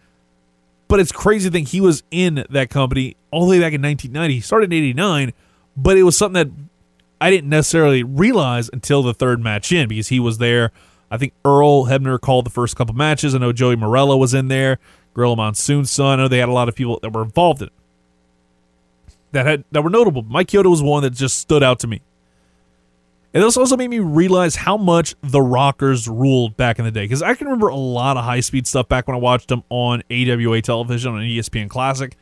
[0.88, 3.82] But it's crazy to think he was in that company all the way back in
[3.82, 4.34] 1990.
[4.34, 5.34] He started in 89,
[5.78, 6.54] but it was something that
[7.22, 10.72] I didn't necessarily realize until the third match in because he was there.
[11.10, 13.36] I think Earl Hebner called the first couple matches.
[13.36, 14.80] I know Joey Marella was in there,
[15.14, 16.20] Gorilla Monsoon's son.
[16.20, 17.74] I know they had a lot of people that were involved in it
[19.32, 20.24] that had that were notable.
[20.24, 22.02] Mike Chioda was one that just stood out to me.
[23.34, 27.06] And this also made me realize how much the Rockers ruled back in the day.
[27.06, 29.64] Because I can remember a lot of high speed stuff back when I watched them
[29.70, 32.18] on AWA television on ESPN Classic.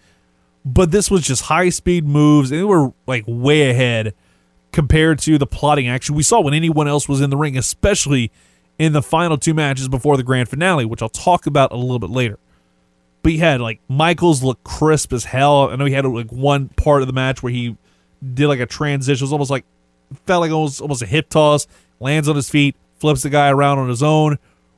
[0.63, 4.13] But this was just high speed moves, and they were like way ahead
[4.71, 8.31] compared to the plotting action we saw when anyone else was in the ring, especially
[8.77, 11.99] in the final two matches before the grand finale, which I'll talk about a little
[11.99, 12.39] bit later.
[13.21, 15.69] But he had like Michaels look crisp as hell.
[15.69, 17.75] I know he had like one part of the match where he
[18.33, 19.23] did like a transition.
[19.23, 19.65] It was almost like
[20.25, 21.67] felt like almost almost a hip toss.
[21.99, 24.37] Lands on his feet, flips the guy around on his own.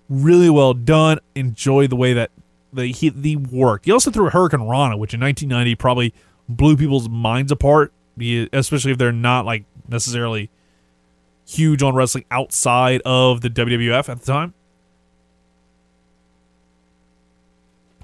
[0.10, 1.20] Really well done.
[1.36, 2.32] Enjoy the way that
[2.74, 3.86] the he, the worked.
[3.86, 6.14] He also threw a hurricanrana, which in 1990 probably
[6.50, 7.94] blew people's minds apart,
[8.54, 10.50] especially if they're not like necessarily
[11.46, 14.54] huge on wrestling outside of the WWF at the time.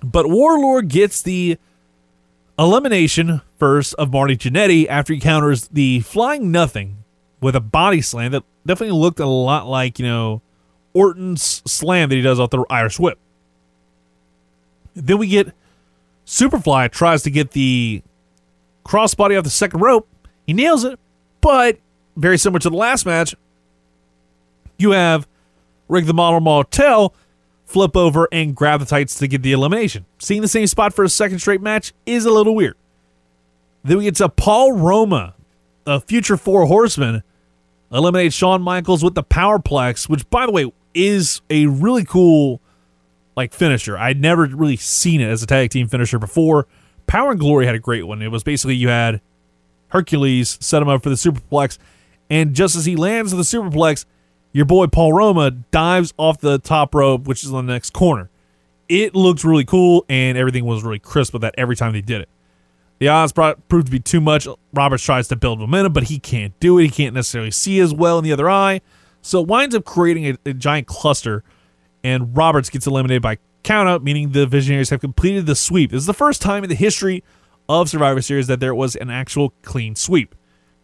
[0.04, 1.58] But Warlord gets the
[2.60, 7.04] elimination first of Marty Jannetty after he counters the Flying Nothing
[7.42, 10.42] with a body slam that definitely looked a lot like, you know,
[10.94, 13.20] Orton's slam that he does off the Irish whip.
[14.96, 15.54] Then we get
[16.26, 18.02] Superfly tries to get the
[18.86, 20.08] crossbody off the second rope.
[20.46, 21.00] He nails it,
[21.48, 21.80] but
[22.18, 23.34] very similar to the last match,
[24.78, 25.26] you have
[25.88, 27.16] Rick the Model Martel
[27.66, 30.06] flip over and grab the tights to get the elimination.
[30.20, 32.76] Seeing the same spot for a second straight match is a little weird.
[33.82, 35.36] Then we get to Paul Roma,
[35.86, 37.24] a future four horseman,
[37.94, 42.60] eliminate Shawn Michaels with the Powerplex, which by the way is a really cool
[43.38, 43.98] like finisher.
[43.98, 46.68] I'd never really seen it as a tag team finisher before.
[47.06, 48.22] Power and Glory had a great one.
[48.22, 49.22] It was basically you had
[49.90, 51.78] Hercules set him up for the superplex,
[52.30, 54.06] and just as he lands the superplex,
[54.52, 58.30] your boy Paul Roma dives off the top rope, which is on the next corner.
[58.90, 62.22] It looked really cool, and everything was really crisp with that every time they did
[62.22, 62.30] it.
[63.00, 64.48] The odds proved to be too much.
[64.74, 66.84] Roberts tries to build momentum, but he can't do it.
[66.84, 68.82] He can't necessarily see as well in the other eye.
[69.22, 71.44] So it winds up creating a, a giant cluster,
[72.04, 75.92] and Roberts gets eliminated by countout, meaning the Visionaries have completed the sweep.
[75.92, 77.24] This is the first time in the history
[77.70, 80.36] of Survivor Series that there was an actual clean sweep.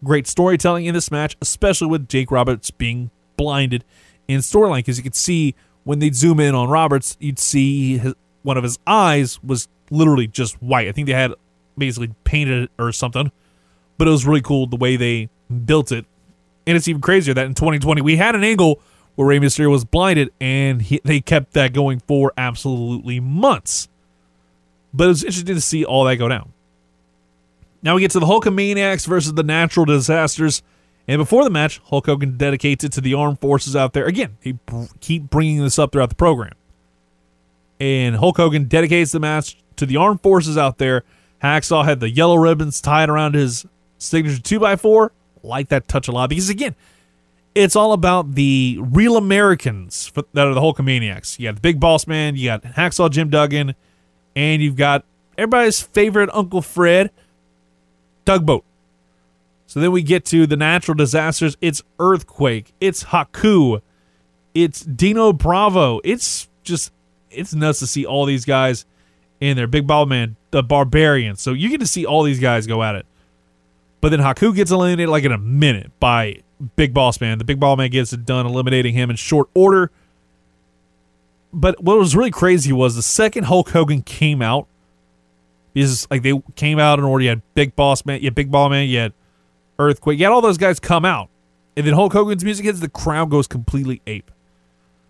[0.04, 3.84] Great storytelling in this match, especially with Jake Roberts being blinded
[4.28, 8.14] in storyline because you could see when they'd zoom in on Roberts, you'd see his,
[8.42, 10.88] one of his eyes was literally just white.
[10.88, 11.34] I think they had
[11.78, 13.32] basically painted it or something,
[13.98, 15.30] but it was really cool the way they
[15.66, 16.06] built it.
[16.66, 18.82] And it's even crazier that in 2020 we had an angle
[19.16, 23.88] where Rey Mysterio was blinded, and he, they kept that going for absolutely months.
[24.94, 26.53] But it was interesting to see all that go down.
[27.84, 30.64] Now we get to the Hulkamaniacs versus the Natural Disasters.
[31.08, 34.06] And before the match, Hulk Hogan dedicates it to the armed forces out there.
[34.06, 36.54] Again, he br- keep bringing this up throughout the program.
[37.80, 41.04] And Hulk Hogan dedicates the match to the armed forces out there.
[41.44, 43.66] Hacksaw had the yellow ribbons tied around his
[43.98, 45.10] signature 2x4.
[45.44, 46.74] Like that touch a lot because, again,
[47.54, 51.38] it's all about the real Americans for, that are the Hulkamaniacs.
[51.38, 53.76] You got the Big Boss Man, you got Hacksaw Jim Duggan,
[54.38, 55.04] and you've got
[55.38, 57.12] everybody's favorite Uncle Fred,
[58.26, 58.64] Tugboat.
[59.68, 61.58] So then we get to the natural disasters.
[61.62, 62.74] It's Earthquake.
[62.80, 63.82] It's Haku.
[64.54, 66.00] It's Dino Bravo.
[66.04, 66.92] It's just
[67.32, 68.86] it's nuts to see all these guys
[69.40, 69.68] in there.
[69.68, 71.36] Big Ball Man, the Barbarian.
[71.36, 73.06] So you get to see all these guys go at it.
[74.02, 76.44] But then Haku gets eliminated like in a minute by
[76.76, 77.38] Big Boss Man.
[77.38, 79.92] The Big Ball Man gets it done, eliminating him in short order.
[81.52, 84.68] But what was really crazy was the second Hulk Hogan came out,
[85.74, 87.24] because like they came out in order.
[87.24, 89.14] You had Big Boss Man, you had Big Ball Man, you had
[89.80, 91.30] Earthquake, you had all those guys come out,
[91.76, 94.32] and then Hulk Hogan's music hits, the crowd goes completely ape.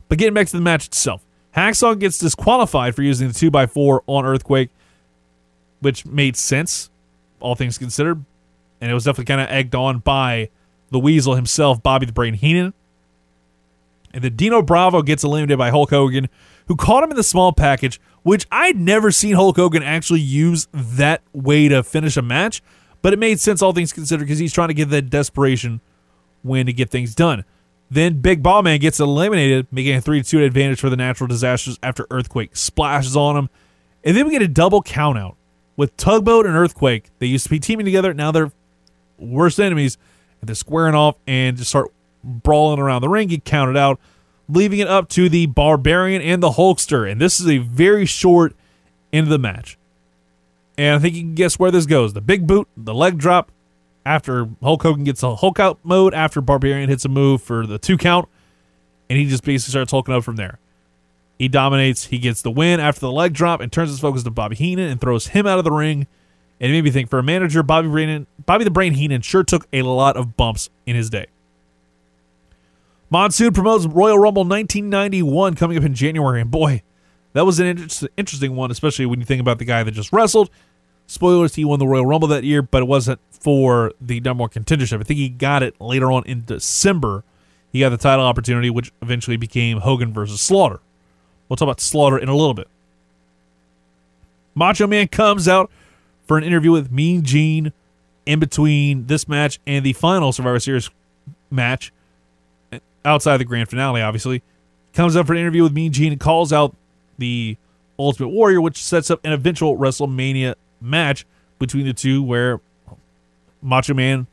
[0.07, 4.25] But getting back to the match itself, Hacksaw gets disqualified for using the 2x4 on
[4.25, 4.69] Earthquake,
[5.81, 6.89] which made sense,
[7.39, 8.23] all things considered.
[8.81, 10.49] And it was definitely kind of egged on by
[10.91, 12.73] the Weasel himself, Bobby the Brain Heenan.
[14.13, 16.29] And then Dino Bravo gets eliminated by Hulk Hogan,
[16.67, 20.67] who caught him in the small package, which I'd never seen Hulk Hogan actually use
[20.73, 22.61] that way to finish a match.
[23.01, 25.81] But it made sense, all things considered, because he's trying to get that desperation
[26.43, 27.43] win to get things done.
[27.89, 31.77] Then Big Ball Man gets eliminated, making a 3 2 advantage for the natural disasters
[31.83, 33.49] after Earthquake splashes on him.
[34.03, 35.35] And then we get a double countout
[35.75, 37.09] with Tugboat and Earthquake.
[37.19, 38.51] They used to be teaming together, now they're
[39.17, 39.97] worst enemies,
[40.41, 41.91] and they're squaring off and just start
[42.23, 43.99] brawling around the ring, get counted out,
[44.49, 47.09] leaving it up to the Barbarian and the Hulkster.
[47.09, 48.55] And this is a very short
[49.11, 49.77] end of the match.
[50.77, 52.13] And I think you can guess where this goes.
[52.13, 53.51] The big boot, the leg drop,
[54.05, 57.77] after Hulk Hogan gets a Hulk out mode, after Barbarian hits a move for the
[57.77, 58.27] two count,
[59.09, 60.59] and he just basically starts hulking up from there.
[61.39, 64.31] He dominates, he gets the win after the leg drop and turns his focus to
[64.31, 66.07] Bobby Heenan and throws him out of the ring.
[66.59, 69.43] And it made me think for a manager, Bobby Brain, Bobby the Brain Heenan sure
[69.43, 71.27] took a lot of bumps in his day.
[73.13, 76.81] Monsoon promotes Royal Rumble 1991 coming up in January, and boy,
[77.33, 80.11] that was an inter- interesting one, especially when you think about the guy that just
[80.11, 80.49] wrestled.
[81.05, 84.49] Spoilers, he won the Royal Rumble that year, but it wasn't for the number one
[84.49, 84.99] contendership.
[84.99, 87.23] I think he got it later on in December.
[87.71, 90.79] He got the title opportunity, which eventually became Hogan versus Slaughter.
[91.47, 92.67] We'll talk about Slaughter in a little bit.
[94.55, 95.69] Macho Man comes out
[96.25, 97.73] for an interview with Mean Gene
[98.25, 100.89] in between this match and the final Survivor Series
[101.51, 101.91] match
[103.05, 104.41] outside the grand finale, obviously.
[104.93, 106.75] Comes up for an interview with Mean Gene and calls out
[107.17, 107.57] the
[107.97, 111.25] Ultimate Warrior, which sets up an eventual WrestleMania match
[111.59, 112.59] between the two where
[113.61, 114.27] Macho Man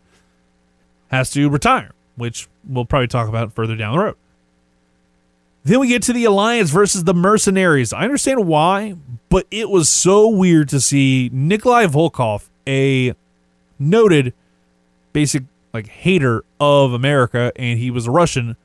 [1.11, 4.17] has to retire, which we'll probably talk about further down the road.
[5.63, 7.93] Then we get to the Alliance versus the Mercenaries.
[7.93, 8.97] I understand why,
[9.29, 13.15] but it was so weird to see Nikolai Volkov, a
[13.79, 14.33] noted
[15.13, 18.57] basic like hater of America, and he was a Russian,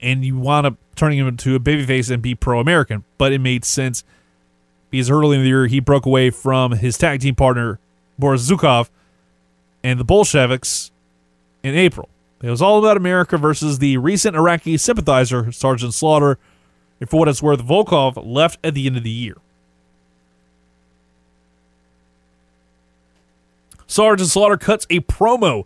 [0.00, 3.04] and you wound up turning him into a babyface and be pro-American.
[3.18, 4.04] But it made sense
[4.90, 7.78] because early in the year he broke away from his tag team partner
[8.18, 8.88] Boris Zhukov
[9.82, 10.90] and the Bolsheviks
[11.62, 12.08] in April.
[12.42, 16.38] It was all about America versus the recent Iraqi sympathizer, Sergeant Slaughter.
[17.00, 19.36] And for what it's worth, Volkov left at the end of the year.
[23.86, 25.64] Sergeant Slaughter cuts a promo,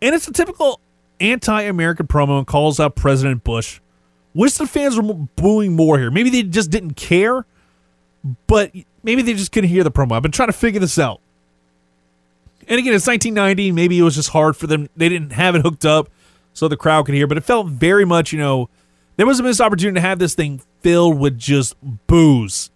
[0.00, 0.80] and it's a typical
[1.22, 3.80] anti American promo and calls out President Bush.
[4.34, 6.10] Wish the fans were booing more here.
[6.10, 7.46] Maybe they just didn't care,
[8.46, 10.12] but maybe they just couldn't hear the promo.
[10.12, 11.20] I've been trying to figure this out.
[12.68, 13.72] And again, it's 1990.
[13.72, 14.88] Maybe it was just hard for them.
[14.96, 16.08] They didn't have it hooked up
[16.54, 18.68] so the crowd could hear, but it felt very much, you know,
[19.16, 21.74] there was a missed opportunity to have this thing filled with just
[22.06, 22.70] booze.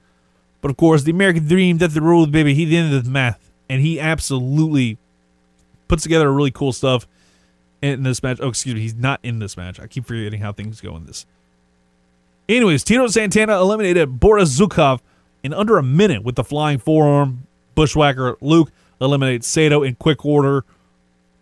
[0.61, 2.55] But of course, the American dream, that's the rule, baby.
[2.55, 4.99] He of the math, and he absolutely
[5.89, 7.07] puts together a really cool stuff
[7.93, 8.39] in this match.
[8.41, 9.81] Oh, excuse me, he's not in this match.
[9.81, 11.27] I keep forgetting how things go in this.
[12.49, 15.01] Anyways, Tito Santana eliminated Boris Zhukov
[15.43, 17.47] in under a minute with the flying forearm.
[17.75, 18.71] Bushwhacker Luke
[19.01, 20.65] eliminates Sato in quick order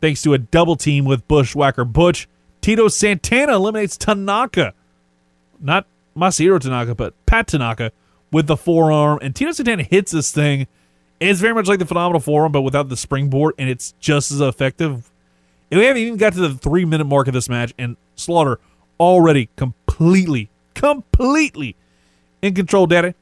[0.01, 2.29] thanks to a double team with Bushwhacker Butch.
[2.61, 4.75] Tito Santana eliminates Tanaka.
[5.61, 5.87] Not
[6.17, 7.93] Masahiro Tanaka, but Pat Tanaka
[8.31, 9.19] with the forearm.
[9.23, 10.67] And Tito Santana hits this thing.
[11.21, 14.41] It's very much like the phenomenal forearm, but without the springboard, and it's just as
[14.41, 15.11] effective.
[15.71, 18.61] And we haven't even got to the three minute mark of this match, and Slaughter
[19.01, 21.77] already completely completely,
[22.43, 23.15] in control, Daddy.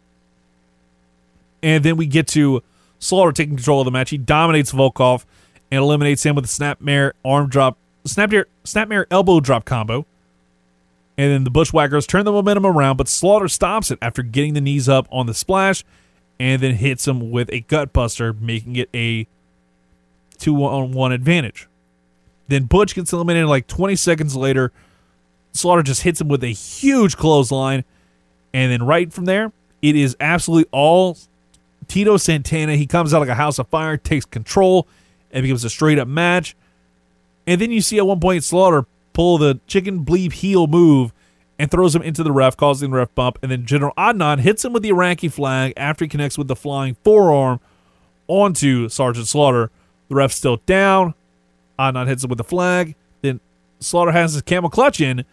[1.63, 2.63] And then we get to
[2.99, 4.11] Slaughter taking control of the match.
[4.11, 5.25] He dominates Volkov
[5.71, 10.07] and eliminates him with a snapmare arm drop, snapmare, snapmare elbow drop combo.
[11.17, 14.61] And then the Bushwhackers turn the momentum around, but Slaughter stops it after getting the
[14.61, 15.85] knees up on the splash
[16.41, 19.27] and then hits him with a gutbuster, making it a
[20.39, 21.69] two on one advantage.
[22.53, 24.73] Then Butch gets eliminated like 20 seconds later.
[25.53, 27.85] Slaughter just hits him with a huge clothesline.
[28.53, 31.17] And then right from there, it is absolutely all
[31.89, 32.77] Tito Santana.
[32.77, 34.87] He comes out like a house of fire, takes control,
[35.31, 36.55] and becomes a straight up match.
[37.47, 38.85] And then you see at one point Slaughter
[39.15, 41.13] pull the chicken bleep heel move
[41.59, 43.39] and throws him into the ref, causing the ref bump.
[43.43, 46.57] And then General Adnan hits him with the Iraqi flag after he connects with the
[46.57, 47.61] flying forearm
[48.29, 49.71] onto Sergeant Slaughter.
[50.11, 51.15] The ref's still down.
[51.79, 52.95] Adnan hits him with the flag.
[53.23, 53.41] Then
[53.81, 55.25] Slaughter has his camel clutch in.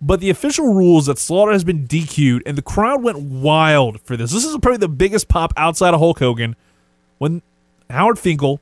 [0.00, 4.16] But the official rules that Slaughter has been DQ'd, and the crowd went wild for
[4.16, 4.30] this.
[4.30, 6.54] This is probably the biggest pop outside of Hulk Hogan
[7.18, 7.42] when
[7.90, 8.60] Howard Finkel,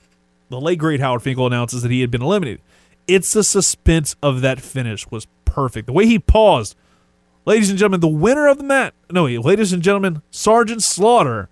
[0.49, 2.63] the late great Howard Finkel, announces that he had been eliminated.
[3.07, 5.87] It's the suspense of that finish was perfect.
[5.87, 6.75] The way he paused,
[7.45, 8.95] ladies and gentlemen, the winner of the match.
[9.11, 11.51] No, wait, ladies and gentlemen, Sergeant Slaughter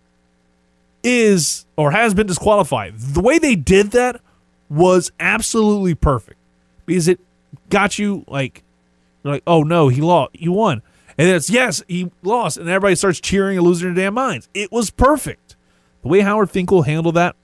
[1.02, 2.98] is or has been disqualified.
[2.98, 4.20] The way they did that
[4.68, 6.38] was absolutely perfect
[6.86, 7.20] because it
[7.70, 8.62] got you like
[9.22, 10.82] like, oh no, he lost, he won,
[11.16, 14.48] and it's yes, he lost, and everybody starts cheering and losing their damn minds.
[14.52, 15.56] It was perfect.
[16.02, 17.36] The way Howard Finkel handled that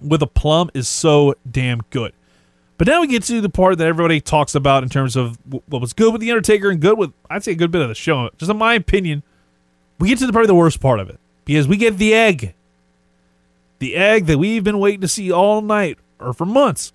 [0.00, 2.12] with a plum is so damn good.
[2.78, 5.80] But now we get to the part that everybody talks about in terms of what
[5.80, 7.94] was good with the Undertaker and good with I'd say a good bit of the
[7.94, 8.28] show.
[8.36, 9.22] Just in my opinion,
[9.98, 12.54] we get to the probably the worst part of it because we get the egg,
[13.78, 16.92] the egg that we've been waiting to see all night or for months.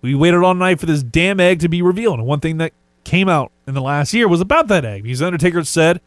[0.00, 2.18] We waited all night for this damn egg to be revealed.
[2.18, 2.72] And one thing that
[3.04, 5.04] came out in the last year was about that egg.
[5.04, 6.00] Because Undertaker said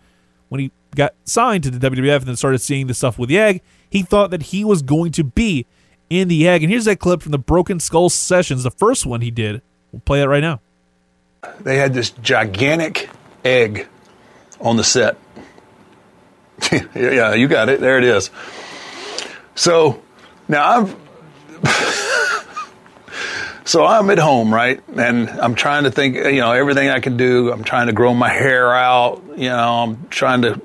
[0.50, 3.38] when he got signed to the WWF and then started seeing the stuff with the
[3.38, 5.66] egg, he thought that he was going to be
[6.10, 6.64] in the egg.
[6.64, 9.62] And here's that clip from the Broken Skull Sessions, the first one he did.
[9.92, 10.60] We'll play that right now.
[11.62, 13.10] They had this gigantic
[13.44, 13.88] egg
[14.60, 15.18] on the set.
[16.96, 17.80] yeah, you got it.
[17.80, 18.30] There it is.
[19.56, 20.02] So
[20.48, 20.96] now I'm
[23.66, 24.82] so I'm at home, right?
[24.96, 27.52] And I'm trying to think, you know, everything I can do.
[27.52, 29.24] I'm trying to grow my hair out.
[29.36, 30.62] You know, I'm trying to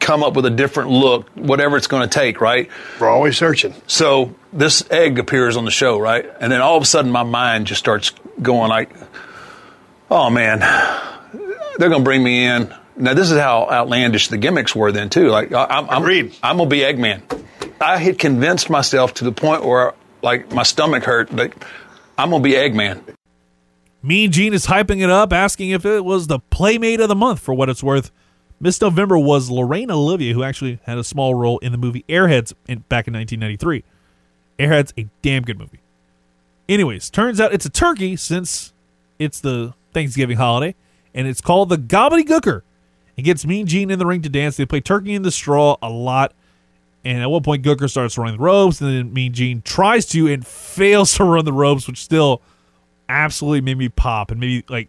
[0.00, 2.70] come up with a different look, whatever it's going to take, right?
[3.00, 3.74] We're always searching.
[3.86, 6.30] So this egg appears on the show, right?
[6.40, 8.90] And then all of a sudden my mind just starts going like,
[10.10, 10.60] oh man,
[11.78, 12.74] they're going to bring me in.
[12.96, 15.28] Now this is how outlandish the gimmicks were then too.
[15.28, 16.34] Like I'm, I'm, Agreed.
[16.42, 17.22] I'm gonna be Eggman.
[17.80, 21.32] I had convinced myself to the point where like my stomach hurt.
[21.32, 21.64] Like
[22.16, 23.02] I'm gonna be Eggman.
[24.02, 27.40] Mean Gene is hyping it up, asking if it was the Playmate of the Month
[27.40, 28.10] for what it's worth.
[28.60, 32.52] Miss November was Lorraine Olivia, who actually had a small role in the movie Airheads
[32.66, 33.84] in, back in 1993.
[34.58, 35.80] Airheads, a damn good movie.
[36.68, 38.72] Anyways, turns out it's a turkey since
[39.18, 40.74] it's the Thanksgiving holiday,
[41.14, 42.62] and it's called the Gobbledygooker.
[43.16, 44.56] It gets Mean Gene in the ring to dance.
[44.56, 46.34] They play Turkey in the Straw a lot.
[47.04, 50.26] And at one point, Gooker starts running the ropes, and then Mean Gene tries to
[50.26, 52.42] and fails to run the ropes, which still
[53.08, 54.88] absolutely made me pop and maybe like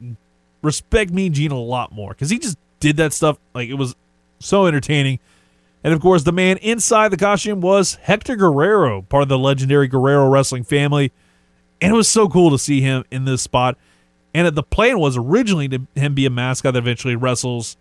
[0.62, 3.38] respect Mean Gene a lot more because he just did that stuff.
[3.53, 3.95] Like it was
[4.39, 5.20] so entertaining.
[5.84, 9.88] And of course, the man inside the costume was Hector Guerrero, part of the legendary
[9.88, 11.14] Guerrero wrestling family.
[11.82, 13.78] And it was so cool to see him in this spot.
[14.34, 17.78] And the plan was originally to him be a mascot that eventually wrestles,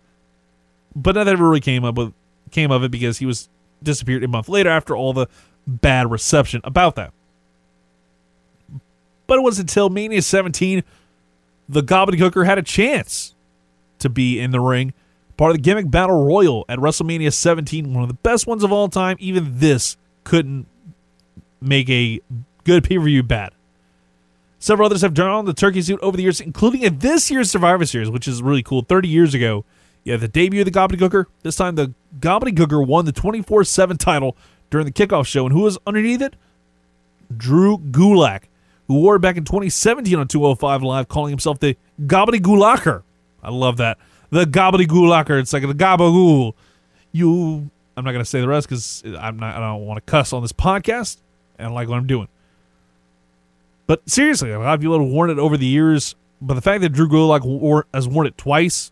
[0.95, 2.13] but that never really came up with
[2.51, 3.47] came of it because he was
[3.81, 5.27] disappeared a month later after all the
[5.67, 7.13] bad reception about that.
[9.27, 10.83] But it wasn't until Mania 17
[11.69, 13.35] the Gobbledygooker had a chance
[13.99, 14.93] to be in the ring.
[15.37, 18.73] Part of the gimmick battle royal at WrestleMania 17, one of the best ones of
[18.73, 19.15] all time.
[19.19, 20.65] Even this couldn't
[21.61, 22.19] make a
[22.65, 23.53] good pay per view bad.
[24.57, 27.85] Several others have drawn the turkey suit over the years, including at this year's Survivor
[27.85, 28.81] Series, which is really cool.
[28.81, 29.63] 30 years ago,
[30.03, 31.25] yeah, the debut of the Gobbledygooker.
[31.43, 34.35] This time, the Gobbledygooker won the 24 7 title
[34.69, 35.45] during the kickoff show.
[35.45, 36.35] And who was underneath it?
[37.35, 38.43] Drew Gulak,
[38.87, 43.03] who wore it back in 2017 on 205 Live, calling himself the Gobbledygulaker.
[43.43, 43.97] I love that.
[44.31, 45.39] The Gobbledygulaker.
[45.39, 46.53] It's like the Gabagool.
[47.11, 47.69] You.
[47.95, 49.55] I'm not going to say the rest because I'm not.
[49.55, 51.17] I don't want to cuss on this podcast.
[51.59, 52.29] I like what I'm doing.
[53.87, 56.15] But seriously, a lot of people have worn it over the years.
[56.41, 58.91] But the fact that Drew Gulak has worn it twice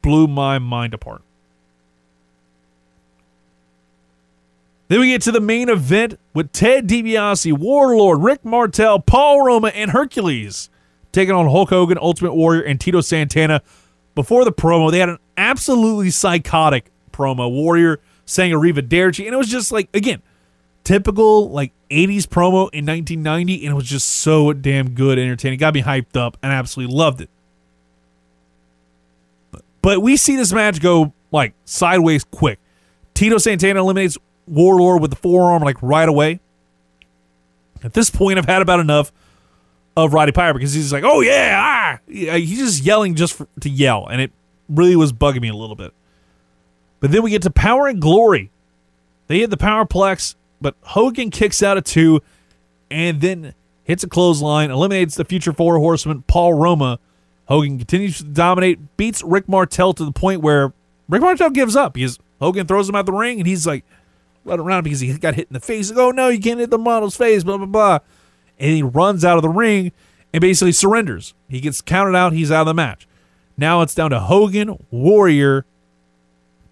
[0.00, 1.22] blew my mind apart.
[4.92, 9.68] Then we get to the main event with Ted DiBiase, Warlord, Rick Martel, Paul Roma,
[9.68, 10.68] and Hercules
[11.12, 13.62] taking on Hulk Hogan, Ultimate Warrior, and Tito Santana.
[14.14, 17.50] before the promo, they had an absolutely psychotic promo.
[17.50, 20.20] Warrior saying Arrivederci, and it was just like again,
[20.84, 25.58] typical like 80s promo in 1990, and it was just so damn good, entertaining.
[25.58, 27.30] Got me hyped up, and I absolutely loved it.
[29.80, 32.58] But we see this match go like sideways quick.
[33.14, 36.40] Tito Santana eliminates Warlord with the forearm like right away.
[37.82, 39.12] At this point, I've had about enough
[39.96, 43.68] of Roddy Piper because he's like, "Oh yeah, ah!" He's just yelling just for, to
[43.68, 44.32] yell, and it
[44.68, 45.92] really was bugging me a little bit.
[47.00, 48.50] But then we get to Power and Glory.
[49.26, 52.20] They hit the Powerplex, but Hogan kicks out of two,
[52.90, 56.98] and then hits a clothesline, eliminates the future four horseman Paul Roma.
[57.46, 60.72] Hogan continues to dominate, beats Rick Martel to the point where
[61.08, 63.84] Rick Martel gives up because Hogan throws him out the ring, and he's like
[64.44, 65.90] running around because he got hit in the face.
[65.90, 67.98] Like, oh no, you can't hit the model's face, blah blah blah.
[68.58, 69.92] And he runs out of the ring
[70.32, 71.34] and basically surrenders.
[71.48, 72.32] He gets counted out.
[72.32, 73.06] He's out of the match.
[73.56, 75.64] Now it's down to Hogan, Warrior,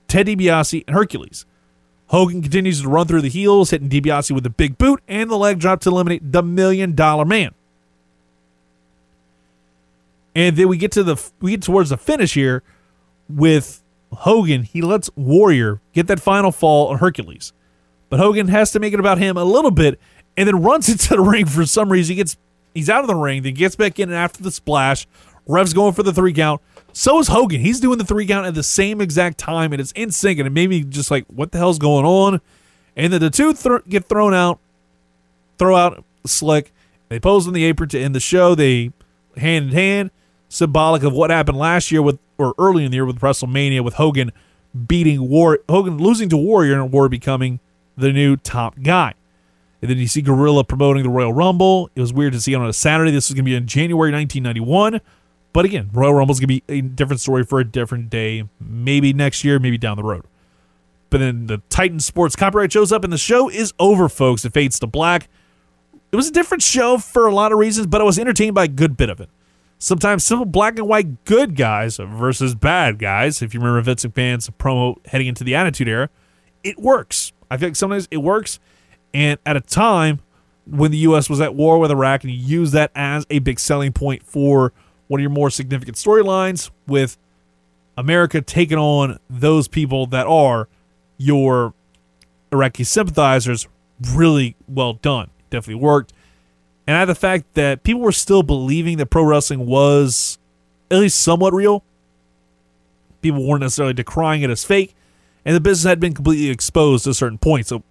[0.08, 1.44] Ted DiBiase, and Hercules.
[2.06, 5.36] Hogan continues to run through the heels, hitting DiBiase with a big boot and the
[5.36, 7.54] leg drop to eliminate the Million Dollar Man.
[10.34, 12.62] And then we get to the we get towards the finish here
[13.28, 14.62] with Hogan.
[14.62, 17.52] He lets Warrior get that final fall on Hercules,
[18.10, 19.98] but Hogan has to make it about him a little bit,
[20.36, 22.12] and then runs into the ring for some reason.
[22.12, 22.36] He gets
[22.74, 25.06] he's out of the ring, then gets back in and after the splash.
[25.46, 26.60] Rev's going for the three count.
[26.92, 27.60] So is Hogan.
[27.60, 30.38] He's doing the three count at the same exact time, and it's in sync.
[30.38, 32.40] And it made me just like, what the hell's going on?
[32.96, 34.60] And then the two th- get thrown out,
[35.58, 36.72] throw out slick.
[37.08, 38.54] They pose on the apron to end the show.
[38.54, 38.92] They
[39.36, 40.10] hand in hand,
[40.48, 43.94] symbolic of what happened last year with, or early in the year with WrestleMania, with
[43.94, 44.32] Hogan
[44.86, 47.60] beating War, Hogan losing to Warrior, and War becoming
[48.00, 49.14] the new top guy.
[49.82, 51.90] And then you see Gorilla promoting the Royal Rumble.
[51.94, 53.10] It was weird to see on a Saturday.
[53.10, 55.00] This is going to be in January 1991.
[55.52, 58.44] But again, Royal Rumble is going to be a different story for a different day.
[58.60, 60.24] Maybe next year, maybe down the road.
[61.08, 64.44] But then the Titan Sports copyright shows up, and the show is over, folks.
[64.44, 65.28] It fades to black.
[66.12, 68.64] It was a different show for a lot of reasons, but I was entertained by
[68.64, 69.28] a good bit of it.
[69.78, 73.40] Sometimes simple black and white good guys versus bad guys.
[73.42, 76.10] If you remember Vince McMahon's promo heading into the Attitude Era,
[76.62, 77.32] it works.
[77.50, 78.58] I feel like sometimes it works.
[79.12, 80.20] And at a time
[80.66, 81.28] when the U.S.
[81.28, 84.72] was at war with Iraq, and you use that as a big selling point for
[85.08, 87.18] one of your more significant storylines with
[87.96, 90.68] America taking on those people that are
[91.18, 91.74] your
[92.52, 93.66] Iraqi sympathizers,
[94.14, 95.30] really well done.
[95.50, 96.12] Definitely worked.
[96.86, 100.38] And I had the fact that people were still believing that pro wrestling was
[100.90, 101.84] at least somewhat real.
[103.22, 104.94] People weren't necessarily decrying it as fake,
[105.44, 107.66] and the business had been completely exposed to a certain point.
[107.66, 107.82] So,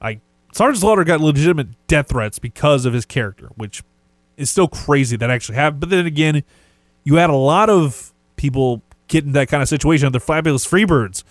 [0.00, 0.20] I
[0.52, 3.82] Sergeant Slaughter got legitimate death threats because of his character, which
[4.36, 5.80] is still crazy that actually happened.
[5.80, 6.42] But then again,
[7.04, 10.10] you had a lot of people get in that kind of situation.
[10.12, 11.24] The fabulous Freebirds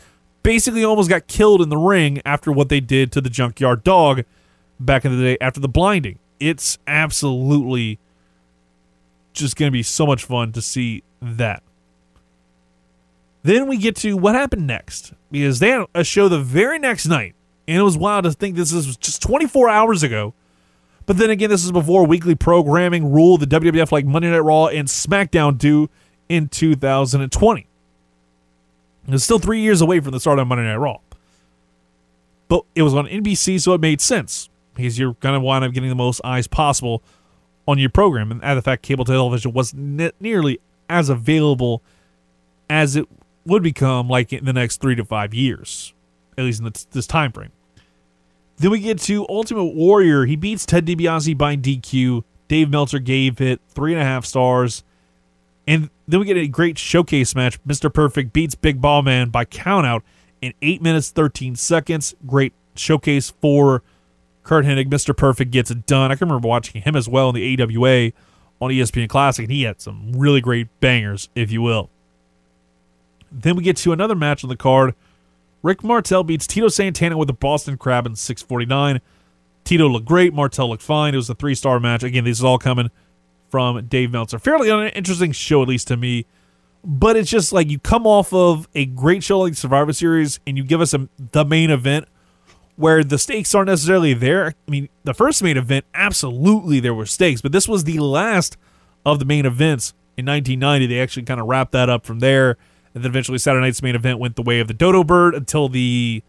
[0.44, 4.24] basically almost got killed in the ring after what they did to the junkyard dog
[4.80, 6.20] back in the day after the blinding.
[6.40, 8.00] It's absolutely
[9.34, 11.64] just going to be so much fun to see that.
[13.44, 17.06] Then we get to what happened next because they had a show the very next
[17.06, 17.36] night,
[17.68, 20.34] and it was wild to think this was just 24 hours ago.
[21.06, 24.68] But then again, this is before weekly programming ruled the WWF like Monday Night Raw
[24.68, 25.90] and SmackDown do
[26.28, 27.68] in 2020.
[29.08, 31.00] It's still three years away from the start of Monday Night Raw.
[32.50, 35.74] But it was on NBC, so it made sense because you're going to wind up
[35.74, 37.02] getting the most eyes possible
[37.68, 38.32] on your program.
[38.32, 40.60] And at the fact cable television was ne- nearly
[40.90, 41.82] as available
[42.70, 43.08] as it
[43.48, 45.94] would become like in the next three to five years,
[46.38, 47.52] at least in this, time frame.
[48.58, 50.26] Then we get to Ultimate Warrior.
[50.26, 52.24] He beats Ted DiBiase by DQ.
[52.48, 54.84] Dave Meltzer gave it three and a half stars.
[55.68, 57.62] And then we get a great showcase match.
[57.66, 57.94] Mr.
[57.94, 60.02] Perfect beats Big Ball Man by countout
[60.42, 62.16] in 8 minutes 13 seconds.
[62.26, 63.84] Great showcase for
[64.44, 64.90] Curt Hennig.
[64.90, 65.16] Mr.
[65.16, 66.12] Perfect gets it done.
[66.12, 68.12] I can remember watching him as well in the AWA
[68.60, 71.90] on ESPN Classic, and he had some really great bangers, if you will.
[73.32, 74.96] Then we get to another match on the card.
[75.64, 79.02] Rick Martel beats Tito Santana with the Boston Crab in 649.
[79.64, 80.34] Tito looked great.
[80.34, 81.14] Martel looked fine.
[81.14, 82.04] It was a three star match.
[82.04, 82.90] Again, this is all coming
[83.50, 84.40] from Dave Meltzer.
[84.40, 86.26] Fairly interesting show, at least to me.
[86.84, 90.58] But it's just like you come off of a great show like Survivor Series and
[90.58, 92.08] you give us a, the main event
[92.78, 94.54] where the stakes aren't necessarily there.
[94.68, 98.56] I mean, the first main event, absolutely there were stakes, but this was the last
[99.06, 100.86] of the main events in 1990.
[100.86, 102.58] They actually kind of wrapped that up from there.
[102.98, 105.70] And then eventually Saturday night's main event went the way of the Dodo Bird until
[105.70, 106.24] the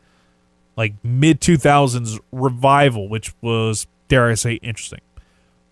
[0.76, 5.00] like mid 2000s revival, which was, dare I say, interesting.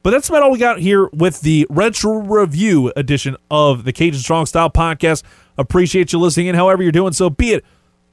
[0.03, 4.21] But that's about all we got here with the retro review edition of the Cajun
[4.21, 5.23] Strong Style podcast.
[5.59, 7.65] Appreciate you listening in, however you're doing so, be it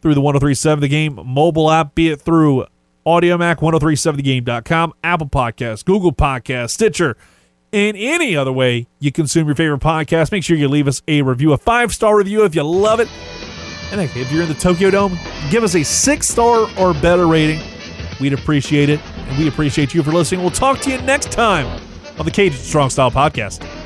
[0.02, 2.66] through the 1037 The Game mobile app, be it through
[3.06, 7.16] Audiomack, 1037thegame.com, Apple Podcasts, Google Podcasts, Stitcher,
[7.74, 10.32] in any other way you consume your favorite podcast.
[10.32, 13.10] Make sure you leave us a review, a five star review if you love it.
[13.92, 15.18] And if you're in the Tokyo Dome,
[15.50, 17.60] give us a six star or better rating.
[18.22, 19.02] We'd appreciate it.
[19.28, 20.42] And we appreciate you for listening.
[20.42, 21.66] We'll talk to you next time
[22.18, 23.83] on the Cajun Strong Style Podcast.